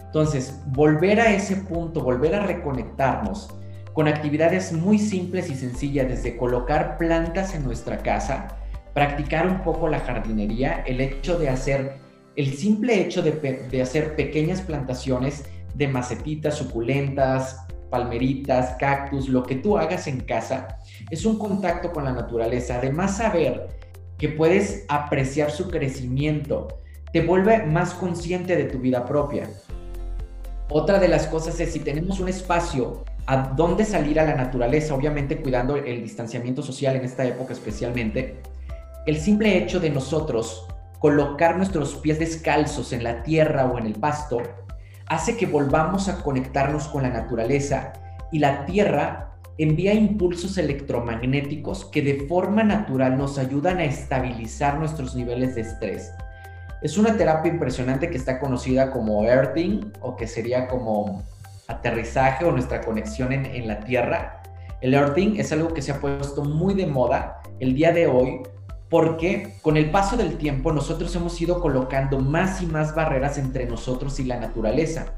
[0.00, 3.50] Entonces, volver a ese punto, volver a reconectarnos
[3.92, 8.48] con actividades muy simples y sencillas, desde colocar plantas en nuestra casa,
[8.92, 11.96] practicar un poco la jardinería, el hecho de hacer,
[12.36, 19.56] el simple hecho de, de hacer pequeñas plantaciones de macetitas suculentas, palmeritas, cactus, lo que
[19.56, 20.78] tú hagas en casa,
[21.10, 22.76] es un contacto con la naturaleza.
[22.76, 23.68] Además, saber
[24.18, 26.68] que puedes apreciar su crecimiento
[27.12, 29.48] te vuelve más consciente de tu vida propia.
[30.68, 34.94] Otra de las cosas es si tenemos un espacio a donde salir a la naturaleza,
[34.94, 38.40] obviamente cuidando el distanciamiento social en esta época especialmente,
[39.06, 40.66] el simple hecho de nosotros
[40.98, 44.42] colocar nuestros pies descalzos en la tierra o en el pasto
[45.06, 47.92] hace que volvamos a conectarnos con la naturaleza
[48.32, 55.14] y la tierra envía impulsos electromagnéticos que de forma natural nos ayudan a estabilizar nuestros
[55.14, 56.12] niveles de estrés.
[56.82, 61.22] Es una terapia impresionante que está conocida como earthing o que sería como
[61.68, 64.42] aterrizaje o nuestra conexión en, la tierra.
[64.82, 68.42] El earthing es algo que se ha puesto muy de moda el día de hoy
[68.90, 73.66] porque con el paso del tiempo nosotros hemos ido colocando más y más barreras entre
[73.66, 75.14] nosotros y la naturaleza.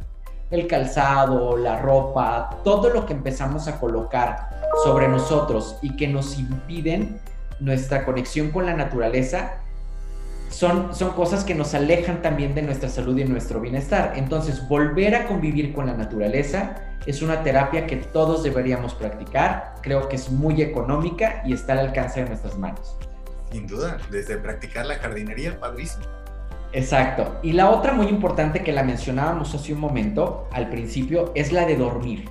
[0.51, 4.49] El calzado, la ropa, todo lo que empezamos a colocar
[4.85, 7.21] sobre nosotros y que nos impiden
[7.61, 9.61] nuestra conexión con la naturaleza,
[10.51, 14.15] son, son cosas que nos alejan también de nuestra salud y nuestro bienestar.
[14.17, 19.75] Entonces, volver a convivir con la naturaleza es una terapia que todos deberíamos practicar.
[19.83, 22.97] Creo que es muy económica y está al alcance de nuestras manos.
[23.53, 26.05] Sin duda, desde practicar la jardinería, padrísimo.
[26.73, 27.39] Exacto.
[27.43, 31.65] Y la otra muy importante que la mencionábamos hace un momento, al principio, es la
[31.65, 32.29] de dormir.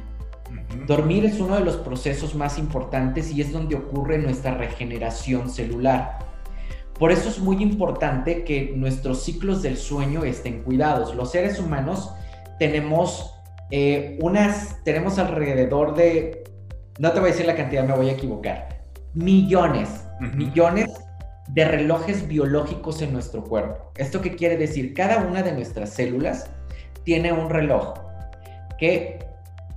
[0.86, 6.19] Dormir es uno de los procesos más importantes y es donde ocurre nuestra regeneración celular.
[7.00, 11.15] Por eso es muy importante que nuestros ciclos del sueño estén cuidados.
[11.15, 12.12] Los seres humanos
[12.60, 13.34] tenemos
[13.69, 16.43] eh, unas, tenemos alrededor de,
[17.00, 20.89] no te voy a decir la cantidad, me voy a equivocar, millones, millones
[21.48, 23.92] de relojes biológicos en nuestro cuerpo.
[23.96, 24.94] ¿Esto qué quiere decir?
[24.94, 26.50] Cada una de nuestras células
[27.04, 27.94] tiene un reloj
[28.78, 29.20] que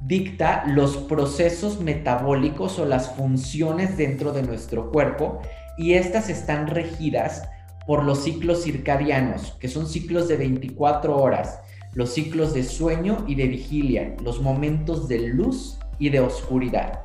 [0.00, 5.40] dicta los procesos metabólicos o las funciones dentro de nuestro cuerpo
[5.78, 7.48] y estas están regidas
[7.86, 11.60] por los ciclos circadianos, que son ciclos de 24 horas,
[11.94, 17.00] los ciclos de sueño y de vigilia, los momentos de luz y de oscuridad.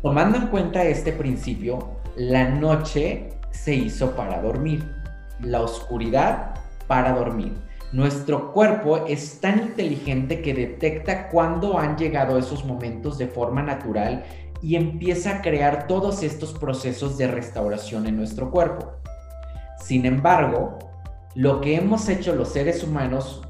[0.00, 4.84] Tomando en cuenta este principio, la noche se hizo para dormir,
[5.40, 6.54] la oscuridad
[6.86, 7.54] para dormir.
[7.92, 14.24] Nuestro cuerpo es tan inteligente que detecta cuándo han llegado esos momentos de forma natural
[14.62, 18.92] y empieza a crear todos estos procesos de restauración en nuestro cuerpo.
[19.78, 20.78] Sin embargo,
[21.34, 23.42] lo que hemos hecho los seres humanos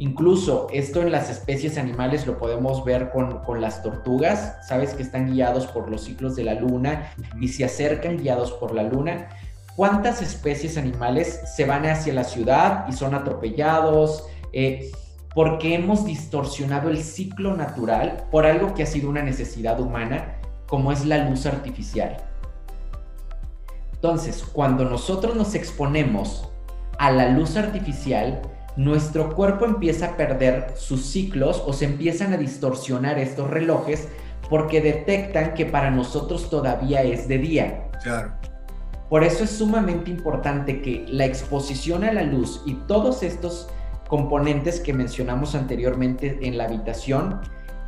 [0.00, 5.30] Incluso esto en las especies animales lo podemos ver con, las tortugas, sabes que están
[5.30, 9.28] guiados por los ciclos de la luna y se acercan guiados por la luna.
[9.76, 14.24] ¿Cuántas especies animales se van hacia la ciudad y son atropellados?
[14.54, 14.90] Eh,
[15.34, 20.36] porque hemos distorsionado el ciclo natural por algo que ha sido una necesidad humana,
[20.66, 22.16] como es la luz artificial.
[23.92, 26.48] Entonces, cuando nosotros nos exponemos
[26.96, 28.40] a la luz artificial,
[28.84, 34.08] nuestro cuerpo empieza a perder sus ciclos o se empiezan a distorsionar estos relojes
[34.48, 37.90] porque detectan que para nosotros todavía es de día.
[38.02, 38.32] Claro.
[39.10, 43.68] Por eso es sumamente importante que la exposición a la luz y todos estos
[44.08, 47.38] componentes que mencionamos anteriormente en la habitación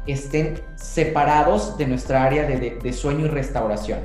[0.07, 4.01] estén separados de nuestra área de, sueño y restauración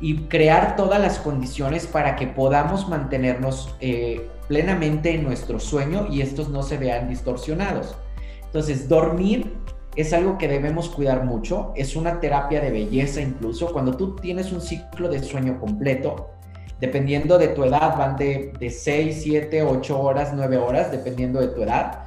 [0.00, 6.20] y crear todas las condiciones para que podamos mantenernos eh, plenamente en nuestro sueño y
[6.20, 7.96] estos no se vean distorsionados.
[8.44, 9.52] Entonces, dormir
[9.96, 13.72] es algo que debemos cuidar mucho, es una terapia de belleza incluso.
[13.72, 16.30] Cuando tú tienes un ciclo de sueño completo,
[16.80, 21.48] dependiendo de tu edad, van de, de 6, 7, 8 horas, 9 horas, dependiendo de
[21.48, 22.04] tu edad,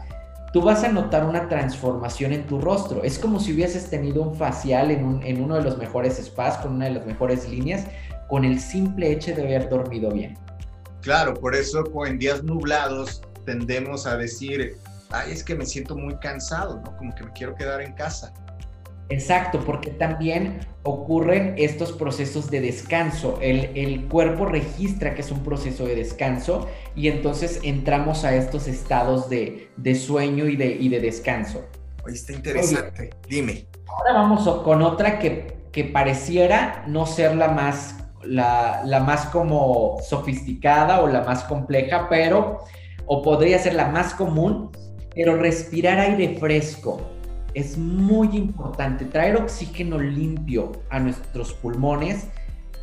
[0.52, 3.04] tú vas a notar una transformación en tu rostro.
[3.04, 6.74] Es como si hubieses tenido un facial en, en uno de los mejores spas, con
[6.74, 7.86] una de las mejores líneas,
[8.28, 10.38] con el simple hecho de haber dormido bien.
[11.08, 14.76] Claro, por eso en días nublados tendemos a decir,
[15.10, 16.98] ay, es que me siento muy cansado, ¿no?
[16.98, 18.34] Como que me quiero quedar en casa.
[19.08, 23.40] Exacto, porque también ocurren estos procesos de descanso.
[23.42, 29.30] El, cuerpo registra que es un proceso de descanso y entonces entramos a estos estados
[29.30, 31.64] de, sueño y de, y de descanso.
[32.04, 33.12] Oye, está interesante.
[33.30, 33.66] Dime.
[33.88, 35.56] Ahora vamos con otra que,
[35.94, 42.60] pareciera no ser la más, la, más como sofisticada o la más compleja, pero,
[43.06, 44.72] o podría ser la más común,
[45.16, 47.02] pero respirar aire fresco
[47.54, 49.06] es muy importante.
[49.06, 52.28] Traer oxígeno limpio a nuestros pulmones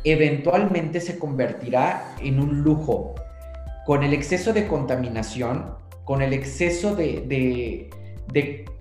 [0.03, 3.15] eventualmente se convertirá en un lujo.
[3.85, 5.75] Con el exceso de contaminación,
[6.05, 7.89] con el exceso de,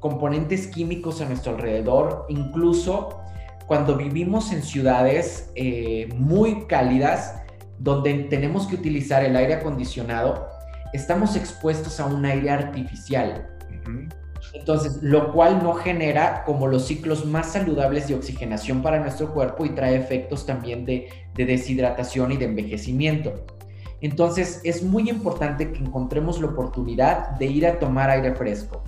[0.00, 3.20] componentes químicos a nuestro alrededor, incluso
[3.66, 7.36] cuando vivimos en ciudades eh, muy cálidas,
[7.78, 10.48] donde tenemos que utilizar el aire acondicionado,
[10.92, 13.50] estamos expuestos a un aire artificial.
[14.52, 19.64] Entonces, lo cual no genera como los ciclos más saludables de oxigenación para nuestro cuerpo
[19.64, 23.44] y trae efectos también de, deshidratación y de envejecimiento.
[24.00, 28.84] Entonces, es muy importante que encontremos la oportunidad de ir a tomar aire fresco.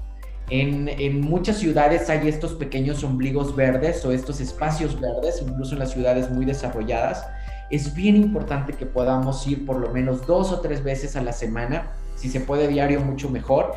[0.48, 5.80] En, en, muchas ciudades hay estos pequeños ombligos verdes o estos espacios verdes, incluso en
[5.80, 7.26] las ciudades muy desarrolladas.
[7.70, 11.32] Es bien importante que podamos ir por lo menos dos o tres veces a la
[11.32, 13.72] semana, si se puede diario mucho mejor,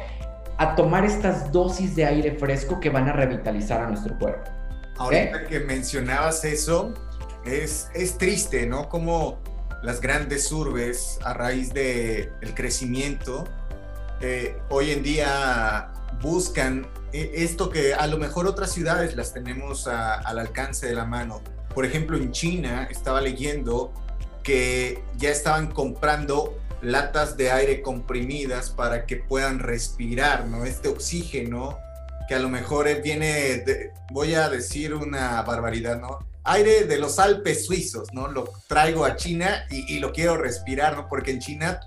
[0.58, 4.52] a tomar estas dosis de aire fresco que van a revitalizar a nuestro cuerpo.
[4.98, 6.94] Ahorita que mencionabas eso,
[7.46, 8.90] es, es triste, ¿no?
[8.90, 9.40] Como
[9.82, 13.46] las grandes urbes, a raíz del el crecimiento,
[14.22, 19.88] eh, hoy en día buscan eh, esto que a lo mejor otras ciudades las tenemos
[19.88, 21.42] al alcance de la mano.
[21.74, 23.94] Por ejemplo, en China estaba leyendo
[24.44, 30.66] que ya estaban comprando latas de aire comprimidas para que puedan respirar, ¿no?
[30.66, 31.78] Este oxígeno
[32.28, 36.20] que a lo mejor viene, de, voy a decir una barbaridad, ¿no?
[36.44, 38.28] Aire de los Alpes suizos, ¿no?
[38.28, 41.10] Lo traigo a China y, lo quiero respirar, ¿no?
[41.10, 41.80] Porque en China,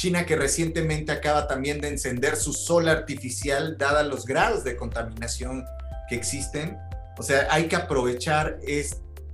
[0.00, 5.62] China que recientemente acaba también de encender su sol artificial, dada los grados de contaminación
[6.08, 6.78] que existen,
[7.18, 8.56] o sea, hay que aprovechar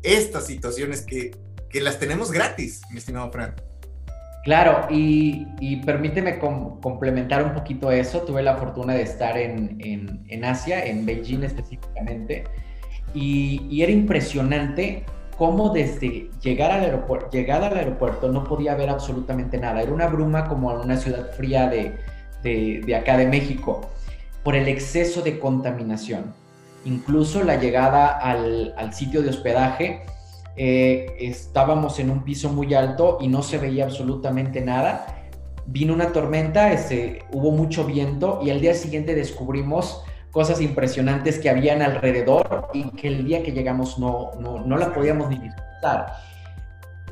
[0.03, 1.31] estas situaciones que,
[1.71, 3.55] que las tenemos gratis, mi estimado Fran.
[4.43, 8.23] Claro, y, permíteme complementar un poquito eso.
[8.23, 12.43] Tuve la fortuna de estar en, Asia, en Beijing específicamente,
[13.15, 15.07] y, era impresionante
[15.37, 19.83] cómo desde llegar al aeropuerto, llegada al aeropuerto no podía ver absolutamente nada.
[19.83, 23.83] Era una bruma como en una ciudad fría de, acá de México,
[24.43, 26.35] por el exceso de contaminación.
[26.85, 30.03] Incluso la llegada al, al sitio de hospedaje
[30.57, 35.07] eh, estábamos en un piso muy alto y no se veía absolutamente nada.
[35.67, 40.03] Vino una tormenta, este, hubo mucho viento y al día siguiente descubrimos
[40.37, 45.31] cosas impresionantes que habían alrededor y que el día que llegamos no, no, la podíamos
[45.31, 46.13] ni disfrutar.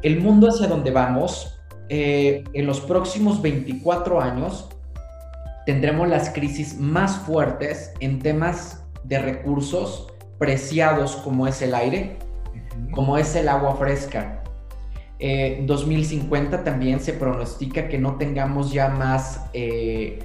[0.03, 1.59] El mundo hacia donde vamos,
[1.89, 4.69] eh, en los próximos 24 años,
[5.65, 12.19] tendremos las crisis más fuertes en temas de recursos preciados como es el aire,
[12.91, 14.43] como es el agua fresca.
[15.19, 20.19] Eh, 2050 también se pronostica que no tengamos ya más eh,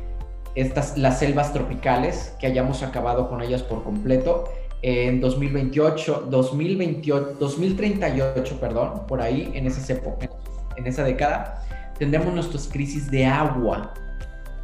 [0.55, 4.45] estas, las selvas tropicales, que hayamos acabado con ellas por completo.
[4.81, 10.29] en 2028, 2028, 2038, perdón, por ahí, en esa época,
[10.77, 11.65] en esa década,
[11.97, 13.93] tendremos nuestras crisis de agua.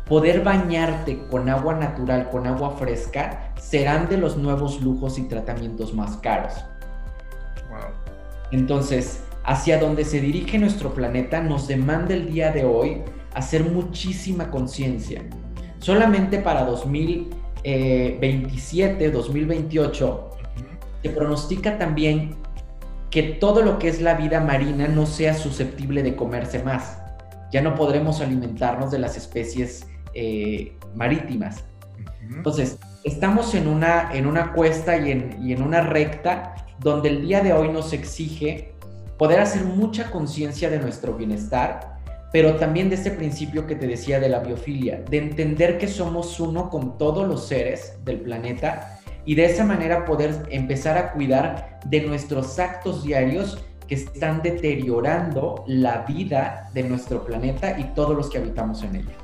[0.06, 5.96] poder bañarte con agua natural, con agua fresca, serán de los nuevos lujos y tratamientos
[5.96, 6.54] más caros.
[8.52, 13.02] Entonces, hacia donde se dirige nuestro planeta nos demanda el día de hoy
[13.34, 15.24] hacer muchísima conciencia.
[15.86, 20.30] Solamente para 2027, 2028,
[21.04, 22.38] se pronostica también
[23.12, 26.98] que todo lo que es la vida marina no sea susceptible de comerse más.
[27.52, 31.64] Ya no podremos alimentarnos de las especies eh, marítimas.
[32.32, 37.22] Entonces, estamos en una, en una cuesta y en, y en una recta donde el
[37.22, 38.74] día de hoy nos exige
[39.20, 41.95] poder hacer mucha conciencia de nuestro bienestar,
[42.36, 46.38] pero también de este principio que te decía de la biofilia, de entender que somos
[46.42, 51.80] uno con todos los seres del planeta y de esa manera poder empezar a cuidar
[51.86, 58.30] de nuestros actos diarios que están deteriorando la vida de nuestro planeta y todos los
[58.30, 59.16] que habitamos en ella.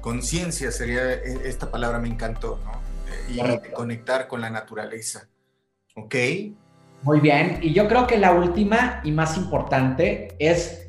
[0.00, 2.72] Conciencia sería, e, esta palabra me encantó, ¿no?
[3.12, 5.28] Eh, y conectar con la naturaleza.
[5.96, 6.14] ¿Ok?
[7.04, 10.83] Muy bien, y yo creo que la última y más importante es,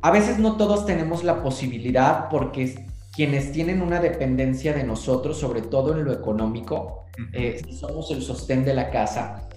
[0.00, 5.62] a veces no todos tenemos la posibilidad porque quienes tienen una dependencia de nosotros, sobre
[5.62, 9.48] todo en lo económico, eh, somos el sostén de la casa,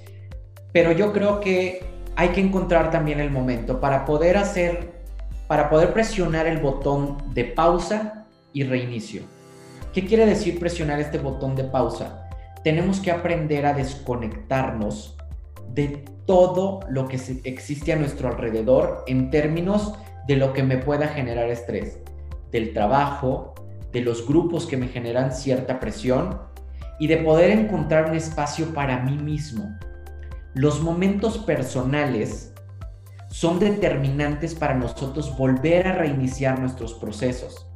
[0.74, 1.86] pero yo creo que
[2.16, 5.04] hay que encontrar también el momento para poder hacer,
[5.48, 9.22] para poder presionar el botón de pausa y reinicio.
[9.94, 12.30] ¿Qué quiere decir presionar este botón de pausa?
[12.64, 15.18] Tenemos que aprender a desconectarnos
[15.74, 19.94] de todo lo que existe a nuestro alrededor en términos
[20.28, 22.00] de lo que me pueda generar estrés,
[22.52, 23.54] del trabajo,
[23.92, 26.40] de los grupos que me generan cierta presión
[27.00, 29.76] y de poder encontrar un espacio para mí mismo.
[30.54, 32.54] Los momentos personales
[33.30, 37.68] son determinantes para nosotros volver a reiniciar nuestros procesos.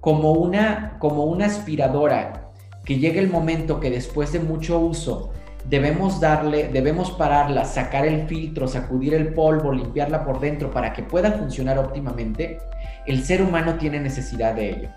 [0.00, 2.52] Como una, como una aspiradora
[2.84, 5.32] que llega el momento que después de mucho uso
[5.68, 11.02] debemos darle, debemos pararla, sacar el filtro, sacudir el polvo, limpiarla por dentro para que
[11.02, 12.58] pueda funcionar óptimamente,
[13.06, 14.88] el ser humano tiene necesidad de ello.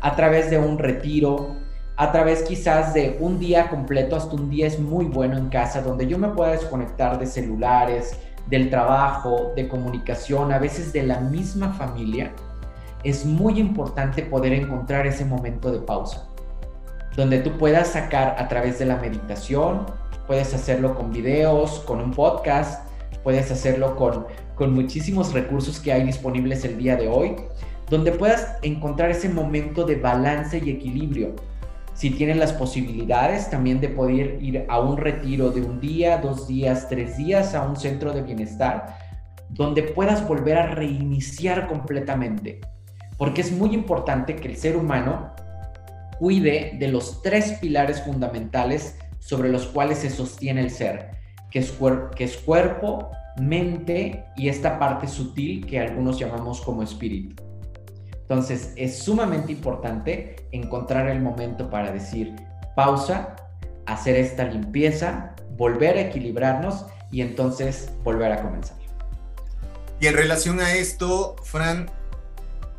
[0.00, 1.56] A través de un retiro,
[1.96, 5.82] a través quizás de un día completo, hasta un día es muy bueno en casa,
[5.82, 8.18] donde yo me pueda desconectar de celulares,
[8.48, 12.32] del trabajo, de comunicación, a veces de la misma familia,
[13.04, 16.31] es muy importante poder encontrar ese momento de pausa
[17.16, 19.86] donde tú puedas sacar a través de la meditación,
[20.26, 22.86] puedes hacerlo con videos, con un podcast,
[23.22, 27.36] puedes hacerlo con, con muchísimos recursos que hay disponibles el día de hoy,
[27.90, 31.34] donde puedas encontrar ese momento de balance y equilibrio.
[31.94, 36.48] Si tienes las posibilidades también de poder ir a un retiro de un día, dos
[36.48, 38.96] días, tres días a un centro de bienestar,
[39.50, 42.60] donde puedas volver a reiniciar completamente.
[43.18, 45.32] Porque es muy importante que el ser humano
[46.22, 51.10] cuide de los tres pilares fundamentales sobre los cuales se sostiene el ser,
[51.50, 53.10] que es, cuerpo,
[53.40, 57.42] mente y esta parte sutil que algunos llamamos como espíritu.
[58.20, 62.36] Entonces es sumamente importante encontrar el momento para decir
[62.76, 63.34] pausa,
[63.86, 68.76] hacer esta limpieza, volver a equilibrarnos y entonces volver a comenzar.
[69.98, 71.90] Y en relación a esto, Fran,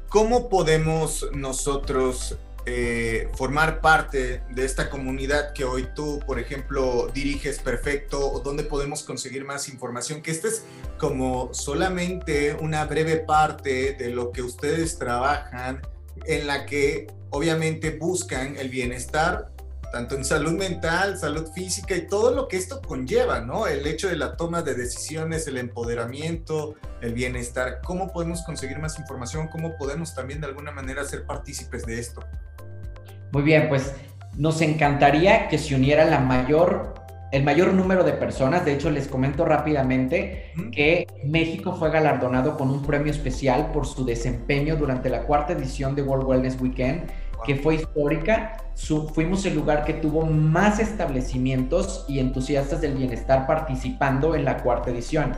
[0.08, 7.60] ¿cómo podemos nosotros eh, formar parte de esta comunidad que hoy tú, por ejemplo, diriges
[7.60, 10.64] perfecto o dónde podemos conseguir más información, que esta es
[10.98, 15.82] como solamente una breve parte de lo que ustedes trabajan
[16.26, 19.54] en la que obviamente buscan el bienestar
[19.94, 23.68] tanto en salud mental, salud física y todo lo que esto conlleva, ¿no?
[23.68, 27.80] El hecho de la toma de decisiones, el empoderamiento, el bienestar.
[27.86, 29.50] ¿Cómo podemos conseguir más información?
[29.50, 32.26] ¿Cómo podemos también de alguna manera ser partícipes de esto?
[33.34, 33.96] Muy bien, pues
[34.38, 36.94] nos encantaría que se uniera la mayor,
[37.32, 38.64] el mayor número de personas.
[38.64, 44.06] De hecho, les comento rápidamente que México fue galardonado con un premio especial por su
[44.06, 47.10] desempeño durante la cuarta edición de World Wellness Weekend,
[47.44, 48.58] que fue histórica.
[49.16, 54.92] fuimos el lugar que tuvo más establecimientos y entusiastas del bienestar participando en la cuarta
[54.92, 55.34] edición.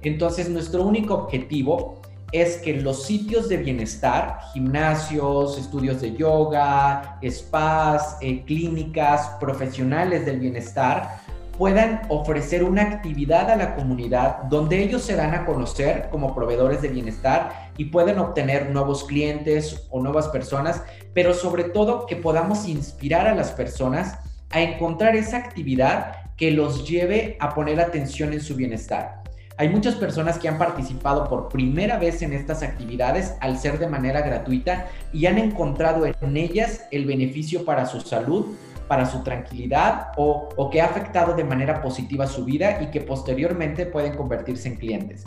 [0.02, 1.97] Entonces, nuestro único objetivo
[2.32, 10.38] es que los sitios de bienestar, gimnasios, estudios de yoga, spas, eh, clínicas, profesionales del
[10.40, 11.20] bienestar,
[11.56, 16.82] puedan ofrecer una actividad a la comunidad donde ellos se dan a conocer como proveedores
[16.82, 20.82] de bienestar y pueden obtener nuevos clientes o nuevas personas,
[21.14, 24.18] pero sobre todo que podamos inspirar a las personas
[24.50, 29.17] a encontrar esa actividad que los lleve a poner atención en su bienestar.
[29.60, 33.88] Hay muchas personas que han participado por primera vez en estas actividades al ser de
[33.88, 38.54] manera gratuita y han encontrado en ellas el beneficio para su salud,
[38.86, 43.84] para su tranquilidad o, que ha afectado de manera positiva su vida y que posteriormente
[43.84, 45.24] pueden convertirse en clientes.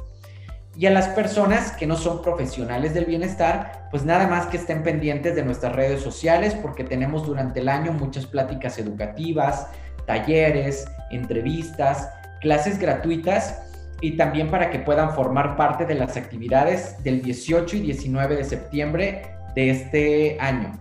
[0.77, 4.81] Y a las personas que no son profesionales del bienestar, pues nada más que estén
[4.81, 9.67] pendientes de nuestras redes sociales porque tenemos durante el año muchas pláticas educativas,
[10.05, 12.09] talleres, entrevistas,
[12.39, 13.67] clases gratuitas
[14.01, 18.43] y también para que puedan formar parte de las actividades del 18 y 19 de
[18.43, 19.21] septiembre
[19.55, 20.79] de este año.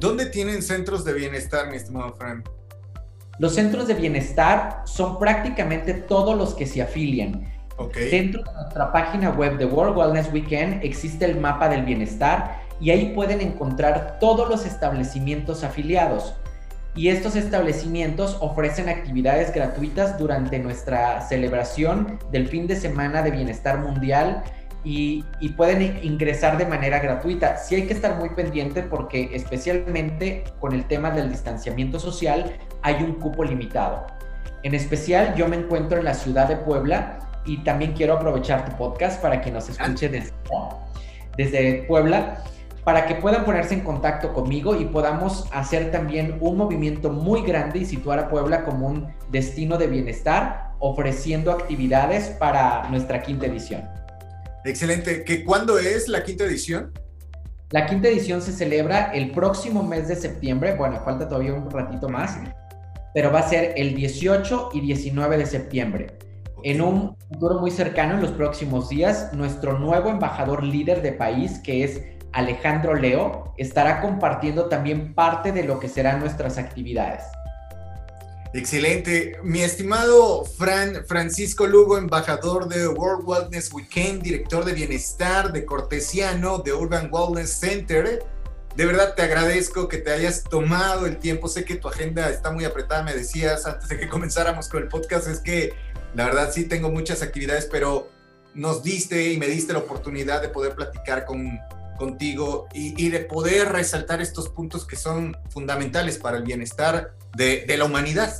[0.00, 2.42] ¿Dónde tienen centros de bienestar, mi estimado Fran?
[3.38, 7.46] Los centros de bienestar son prácticamente todos los que se afilian.
[7.76, 8.10] Okay.
[8.10, 12.90] Dentro de nuestra página web de World Wellness Weekend existe el mapa del bienestar y
[12.90, 16.34] ahí pueden encontrar todos los establecimientos afiliados
[16.94, 23.78] y estos establecimientos ofrecen actividades gratuitas durante nuestra celebración del fin de semana de bienestar
[23.78, 24.42] mundial
[24.84, 25.24] y,
[25.56, 27.56] pueden ingresar de manera gratuita.
[27.56, 33.02] Sí hay que estar muy pendiente porque especialmente con el tema del distanciamiento social hay
[33.02, 34.06] un cupo limitado.
[34.62, 38.76] En especial yo me encuentro en la ciudad de Puebla y también quiero aprovechar tu
[38.76, 40.32] podcast para que nos escuche desde,
[41.36, 42.42] desde Puebla
[42.88, 47.80] para que puedan ponerse en contacto conmigo y podamos hacer también un movimiento muy grande
[47.80, 53.82] y situar a Puebla como un destino de bienestar, ofreciendo actividades para nuestra quinta edición.
[54.64, 55.22] Excelente.
[55.22, 56.90] ¿Qué, ¿Cuándo es la quinta edición?
[57.72, 60.74] La quinta edición se celebra el próximo mes de septiembre.
[60.74, 62.38] Bueno, falta todavía un ratito más,
[63.12, 66.06] pero va a ser el 18 y 19 de septiembre.
[66.64, 71.58] En un futuro muy cercano, en los próximos días, nuestro nuevo embajador líder de país,
[71.58, 72.00] que es
[72.32, 77.22] Alejandro Leo, estará compartiendo también parte de lo que serán nuestras actividades.
[78.54, 79.38] Excelente.
[79.42, 86.58] Mi estimado Fran, Francisco Lugo, embajador de World Wellness Weekend, director de bienestar de Cortesiano,
[86.58, 88.24] de Urban Wellness Center.
[88.74, 91.46] De verdad te agradezco que te hayas tomado el tiempo.
[91.48, 94.88] Sé que tu agenda está muy apretada, me decías antes de que comenzáramos con el
[94.88, 95.28] podcast.
[95.28, 95.74] Es que
[96.14, 98.08] la verdad sí tengo muchas actividades, pero
[98.54, 101.60] nos diste y me diste la oportunidad de poder platicar con,
[101.98, 107.84] contigo y, de poder resaltar estos puntos que son fundamentales para el bienestar de, la
[107.84, 108.32] humanidad.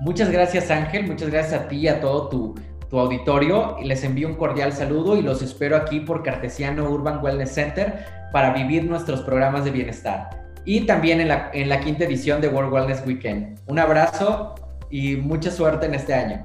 [0.00, 2.54] Muchas gracias Ángel, muchas gracias a ti y a todo tu,
[2.90, 3.76] tu auditorio.
[3.82, 8.52] Les envío un cordial saludo y los espero aquí por Cartesiano Urban Wellness Center para
[8.52, 10.28] vivir nuestros programas de bienestar.
[10.66, 13.60] Y también en la, en la quinta edición de World Wellness Weekend.
[13.66, 14.54] Un abrazo
[14.90, 16.42] y mucha suerte en este año.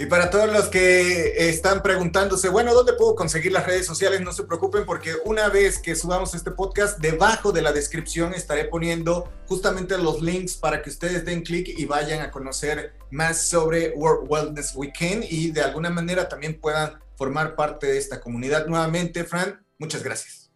[0.00, 4.20] Y para todos los que están preguntándose, bueno, ¿dónde puedo conseguir las redes sociales?
[4.20, 8.66] No se preocupen porque una vez que subamos este podcast, debajo de la descripción estaré
[8.66, 13.90] poniendo justamente los links para que ustedes den clic y vayan a conocer más sobre
[13.90, 18.66] World Wellness Weekend y de alguna manera también puedan formar parte de esta comunidad.
[18.66, 20.52] Nuevamente, Fran, muchas gracias.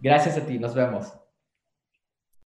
[0.00, 1.12] Gracias a ti, nos vemos.